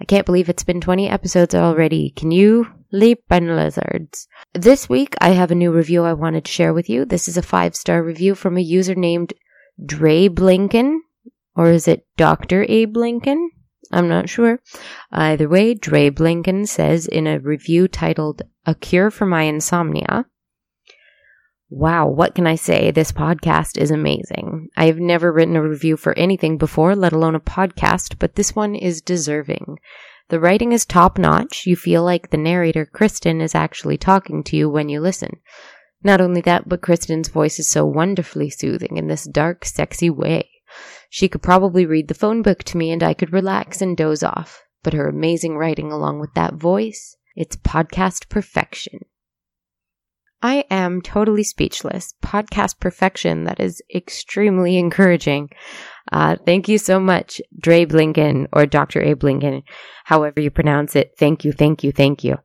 I 0.00 0.04
can't 0.04 0.24
believe 0.24 0.48
it's 0.48 0.62
been 0.62 0.80
20 0.80 1.08
episodes 1.08 1.56
already. 1.56 2.10
Can 2.10 2.30
you? 2.30 2.68
Leap 2.92 3.24
and 3.28 3.56
lizards. 3.56 4.28
This 4.54 4.88
week, 4.88 5.16
I 5.20 5.30
have 5.30 5.50
a 5.50 5.56
new 5.56 5.72
review 5.72 6.04
I 6.04 6.12
wanted 6.12 6.44
to 6.44 6.52
share 6.52 6.72
with 6.72 6.88
you. 6.88 7.04
This 7.04 7.26
is 7.26 7.36
a 7.36 7.42
five 7.42 7.74
star 7.74 8.04
review 8.04 8.36
from 8.36 8.56
a 8.56 8.62
user 8.62 8.94
named 8.94 9.34
Dre 9.84 10.28
Blinken, 10.28 10.98
or 11.56 11.72
is 11.72 11.88
it 11.88 12.06
Dr. 12.16 12.66
Abe 12.68 12.96
Lincoln? 12.96 13.50
I'm 13.90 14.06
not 14.06 14.28
sure. 14.28 14.60
Either 15.10 15.48
way, 15.48 15.74
Dre 15.74 16.08
Blinken 16.10 16.68
says 16.68 17.08
in 17.08 17.26
a 17.26 17.40
review 17.40 17.88
titled 17.88 18.42
A 18.64 18.76
Cure 18.76 19.10
for 19.10 19.26
My 19.26 19.42
Insomnia 19.42 20.26
Wow, 21.70 22.08
what 22.08 22.34
can 22.34 22.46
I 22.46 22.54
say? 22.54 22.90
This 22.90 23.12
podcast 23.12 23.76
is 23.76 23.90
amazing. 23.90 24.68
I 24.74 24.86
have 24.86 24.98
never 24.98 25.30
written 25.30 25.54
a 25.54 25.62
review 25.62 25.98
for 25.98 26.16
anything 26.16 26.56
before, 26.56 26.96
let 26.96 27.12
alone 27.12 27.34
a 27.34 27.40
podcast, 27.40 28.18
but 28.18 28.36
this 28.36 28.56
one 28.56 28.74
is 28.74 29.02
deserving. 29.02 29.78
The 30.30 30.40
writing 30.40 30.72
is 30.72 30.86
top 30.86 31.18
notch. 31.18 31.66
You 31.66 31.76
feel 31.76 32.02
like 32.02 32.30
the 32.30 32.38
narrator, 32.38 32.86
Kristen, 32.86 33.42
is 33.42 33.54
actually 33.54 33.98
talking 33.98 34.42
to 34.44 34.56
you 34.56 34.70
when 34.70 34.88
you 34.88 35.00
listen. 35.00 35.40
Not 36.02 36.22
only 36.22 36.40
that, 36.42 36.70
but 36.70 36.80
Kristen's 36.80 37.28
voice 37.28 37.58
is 37.58 37.68
so 37.68 37.84
wonderfully 37.84 38.48
soothing 38.48 38.96
in 38.96 39.08
this 39.08 39.24
dark, 39.24 39.66
sexy 39.66 40.08
way. 40.08 40.48
She 41.10 41.28
could 41.28 41.42
probably 41.42 41.84
read 41.84 42.08
the 42.08 42.14
phone 42.14 42.40
book 42.40 42.62
to 42.64 42.78
me 42.78 42.90
and 42.90 43.02
I 43.02 43.12
could 43.12 43.32
relax 43.32 43.82
and 43.82 43.94
doze 43.94 44.22
off. 44.22 44.62
But 44.82 44.94
her 44.94 45.06
amazing 45.06 45.58
writing 45.58 45.92
along 45.92 46.20
with 46.20 46.32
that 46.32 46.54
voice, 46.54 47.16
it's 47.36 47.56
podcast 47.56 48.30
perfection. 48.30 49.00
I 50.42 50.64
am 50.70 51.02
totally 51.02 51.42
speechless. 51.42 52.14
Podcast 52.22 52.78
perfection. 52.78 53.44
That 53.44 53.60
is 53.60 53.82
extremely 53.92 54.76
encouraging. 54.76 55.50
Uh, 56.10 56.36
thank 56.46 56.68
you 56.68 56.78
so 56.78 57.00
much, 57.00 57.40
Dre 57.58 57.84
Blinken 57.84 58.46
or 58.52 58.64
Dr. 58.66 59.02
Abe 59.02 59.24
Lincoln, 59.24 59.62
however 60.04 60.40
you 60.40 60.50
pronounce 60.50 60.96
it. 60.96 61.14
Thank 61.18 61.44
you, 61.44 61.52
thank 61.52 61.84
you, 61.84 61.92
thank 61.92 62.24
you. 62.24 62.38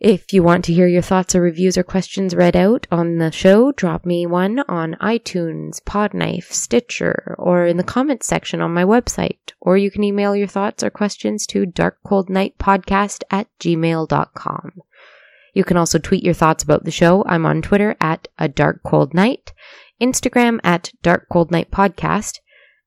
If 0.00 0.32
you 0.32 0.44
want 0.44 0.64
to 0.66 0.72
hear 0.72 0.86
your 0.86 1.02
thoughts 1.02 1.34
or 1.34 1.40
reviews 1.40 1.76
or 1.76 1.82
questions 1.82 2.34
read 2.34 2.54
out 2.54 2.86
on 2.92 3.18
the 3.18 3.32
show, 3.32 3.72
drop 3.72 4.06
me 4.06 4.26
one 4.26 4.60
on 4.68 4.96
iTunes, 5.00 5.82
Podknife, 5.82 6.52
Stitcher, 6.52 7.34
or 7.36 7.66
in 7.66 7.78
the 7.78 7.82
comments 7.82 8.28
section 8.28 8.60
on 8.60 8.72
my 8.72 8.84
website. 8.84 9.38
Or 9.60 9.76
you 9.76 9.90
can 9.90 10.04
email 10.04 10.36
your 10.36 10.46
thoughts 10.46 10.84
or 10.84 10.90
questions 10.90 11.46
to 11.48 11.66
darkcoldnightpodcast 11.66 13.24
at 13.28 13.48
gmail.com. 13.58 14.82
You 15.54 15.64
can 15.64 15.76
also 15.76 15.98
tweet 15.98 16.22
your 16.22 16.34
thoughts 16.34 16.62
about 16.62 16.84
the 16.84 16.90
show. 16.90 17.24
I'm 17.26 17.46
on 17.46 17.62
Twitter 17.62 17.96
at 18.00 18.28
a 18.38 18.48
dark 18.48 18.82
cold 18.84 19.14
night, 19.14 19.52
Instagram 20.00 20.60
at 20.62 20.92
dark 21.02 21.26
cold 21.30 21.50
night 21.50 21.70
podcast, 21.70 22.38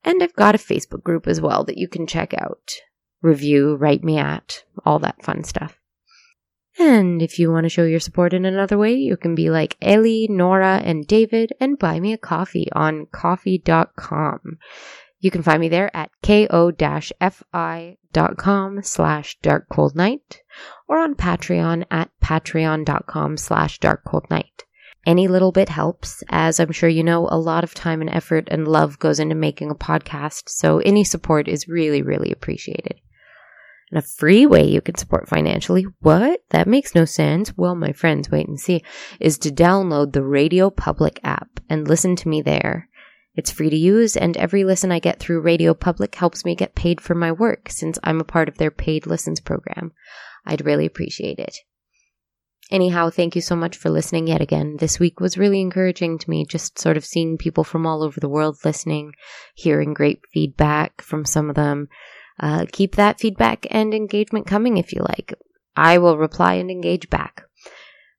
and 0.04 0.22
I've 0.22 0.36
got 0.36 0.56
a 0.56 0.60
Facebook 0.60 1.04
group 1.04 1.28
as 1.28 1.42
well 1.42 1.64
that 1.66 1.78
you 1.78 1.88
can 1.88 2.08
check 2.08 2.34
out. 2.34 2.72
Review, 3.22 3.76
write 3.76 4.04
me 4.04 4.18
at, 4.18 4.64
all 4.86 5.00
that 5.00 5.24
fun 5.24 5.44
stuff. 5.44 5.80
And 6.80 7.22
if 7.22 7.38
you 7.38 7.52
want 7.52 7.66
to 7.66 7.70
show 7.70 7.84
your 7.84 8.00
support 8.00 8.34
in 8.34 8.46
another 8.46 8.78
way, 8.78 8.94
you 8.94 9.18
can 9.18 9.36
be 9.36 9.50
like 9.50 9.78
Ellie, 9.82 10.28
Nora, 10.30 10.82
and 10.84 11.06
David 11.06 11.52
and 11.60 11.78
buy 11.78 12.00
me 12.00 12.14
a 12.14 12.18
coffee 12.18 12.68
on 12.72 13.08
ko-fi.com. 13.12 14.58
You 15.22 15.32
can 15.32 15.44
find 15.44 15.62
me 15.62 15.70
there 15.70 15.96
at 15.96 16.10
ko-fi.com 16.24 16.84
slash 18.84 19.38
darkcoldnight 19.44 20.38
or 20.88 20.98
on 20.98 21.16
Patreon 21.16 21.86
at 21.92 22.10
patreon.com 22.22 23.38
slash 23.38 23.80
darkcoldnight. 23.80 24.64
Any 25.06 25.28
little 25.28 25.52
bit 25.52 25.70
helps, 25.70 26.24
as 26.30 26.60
I'm 26.60 26.72
sure 26.72 26.90
you 26.90 27.04
know, 27.04 27.28
a 27.30 27.38
lot 27.38 27.64
of 27.64 27.74
time 27.74 28.02
and 28.02 28.10
effort 28.10 28.48
and 28.52 28.68
love 28.68 29.00
goes 29.00 29.20
into 29.20 29.36
making 29.36 29.72
a 29.72 29.76
podcast, 29.76 30.44
so 30.48 30.80
any 30.80 31.04
support 31.04 31.48
is 31.48 31.68
really, 31.68 32.02
really 32.02 32.32
appreciated. 32.32 33.00
And 33.92 33.98
a 33.98 34.02
free 34.02 34.46
way 34.46 34.64
you 34.68 34.80
can 34.80 34.96
support 34.96 35.28
financially, 35.28 35.86
what? 36.00 36.44
That 36.50 36.68
makes 36.68 36.96
no 36.96 37.06
sense. 37.06 37.52
Well, 37.58 37.76
my 37.76 37.92
friends, 37.92 38.30
wait 38.32 38.48
and 38.48 38.60
see, 38.60 38.84
is 39.20 39.38
to 39.40 39.50
download 39.50 40.14
the 40.14 40.24
Radio 40.24 40.70
Public 40.70 41.20
app 41.24 41.60
and 41.70 41.88
listen 41.88 42.16
to 42.18 42.30
me 42.30 42.42
there. 42.42 42.88
It's 43.34 43.52
free 43.52 43.70
to 43.70 43.76
use, 43.78 44.18
and 44.18 44.36
every 44.36 44.64
listen 44.64 44.92
I 44.92 45.00
get 45.00 45.20
through 45.20 45.42
Radio 45.42 45.74
Public 45.74 46.16
helps 46.16 46.44
me 46.44 46.54
get 46.54 46.76
paid 46.76 47.00
for 47.00 47.16
my 47.16 47.32
work 47.32 47.70
since 47.70 47.98
I'm 48.04 48.20
a 48.20 48.26
part 48.26 48.50
of 48.50 48.58
their 48.58 48.72
paid 48.72 49.08
listens 49.08 49.40
program. 49.40 49.94
I'd 50.46 50.66
really 50.66 50.86
appreciate 50.86 51.40
it. 51.40 51.56
Anyhow, 52.72 53.10
thank 53.10 53.36
you 53.36 53.42
so 53.42 53.56
much 53.56 53.78
for 53.78 53.90
listening 53.90 54.28
yet 54.28 54.42
again. 54.42 54.78
This 54.78 55.00
week 55.00 55.20
was 55.20 55.38
really 55.38 55.60
encouraging 55.60 56.18
to 56.20 56.30
me, 56.30 56.46
just 56.46 56.80
sort 56.80 56.98
of 56.98 57.06
seeing 57.06 57.38
people 57.38 57.64
from 57.64 57.86
all 57.86 58.02
over 58.02 58.20
the 58.20 58.30
world 58.30 58.58
listening, 58.64 59.14
hearing 59.56 59.94
great 59.94 60.22
feedback 60.34 61.02
from 61.02 61.26
some 61.26 61.50
of 61.50 61.56
them. 61.56 61.90
Uh, 62.40 62.66
keep 62.72 62.96
that 62.96 63.20
feedback 63.20 63.68
and 63.70 63.94
engagement 63.94 64.48
coming 64.48 64.78
if 64.78 64.94
you 64.94 65.02
like. 65.02 65.34
I 65.76 65.98
will 65.98 66.18
reply 66.18 66.56
and 66.56 66.72
engage 66.72 67.10
back. 67.10 67.44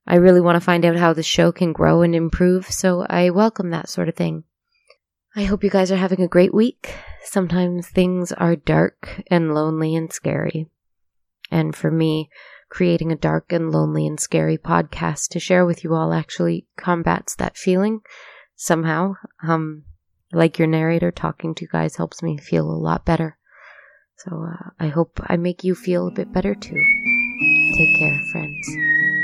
I 0.07 0.17
really 0.17 0.41
want 0.41 0.57
to 0.57 0.61
find 0.61 0.85
out 0.85 0.97
how 0.97 1.13
the 1.13 1.23
show 1.23 1.53
can 1.53 1.73
grow 1.73 2.03
and 2.03 2.15
improve, 2.15 2.71
so 2.71 3.07
I 3.09 3.31
welcome 3.31 3.71
that 3.71 3.89
sort 3.89 4.09
of 4.09 4.17
thing. 4.17 4.45
I 5.35 5.45
hope 5.45 5.65
you 5.65 5.71
guys 5.71 5.91
are 5.91 5.97
having 5.97 6.21
a 6.21 6.29
great 6.29 6.53
week. 6.53 6.95
Sometimes 7.25 7.89
things 7.89 8.33
are 8.33 8.55
dark 8.55 9.23
and 9.29 9.55
lonely 9.55 9.95
and 9.95 10.13
scary. 10.13 10.69
And 11.51 11.75
for 11.75 11.91
me, 11.91 12.29
creating 12.69 13.13
a 13.13 13.17
dark 13.17 13.51
and 13.51 13.71
lonely 13.71 14.07
and 14.07 14.21
scary 14.21 14.59
podcast 14.59 15.29
to 15.29 15.41
share 15.41 15.65
with 15.65 15.85
you 15.85 15.95
all 15.95 16.13
actually 16.13 16.67
combats 16.77 17.35
that 17.37 17.57
feeling 17.57 18.01
somehow. 18.57 19.15
Um, 19.43 19.85
like 20.33 20.59
your 20.59 20.69
narrator, 20.69 21.11
talking 21.11 21.55
to 21.55 21.65
you 21.65 21.69
guys 21.71 21.97
helps 21.97 22.23
me 22.23 22.37
feel 22.37 22.71
a 22.71 22.73
lot 22.73 23.07
better. 23.07 23.39
So 24.19 24.47
uh, 24.49 24.71
I 24.79 24.89
hope 24.89 25.19
I 25.25 25.39
make 25.39 25.65
you 25.65 25.75
feel 25.75 26.09
a 26.09 26.13
bit 26.13 26.31
better 26.33 26.55
too. 26.55 26.77
Take 27.75 27.99
care, 27.99 28.21
friends. 28.33 29.22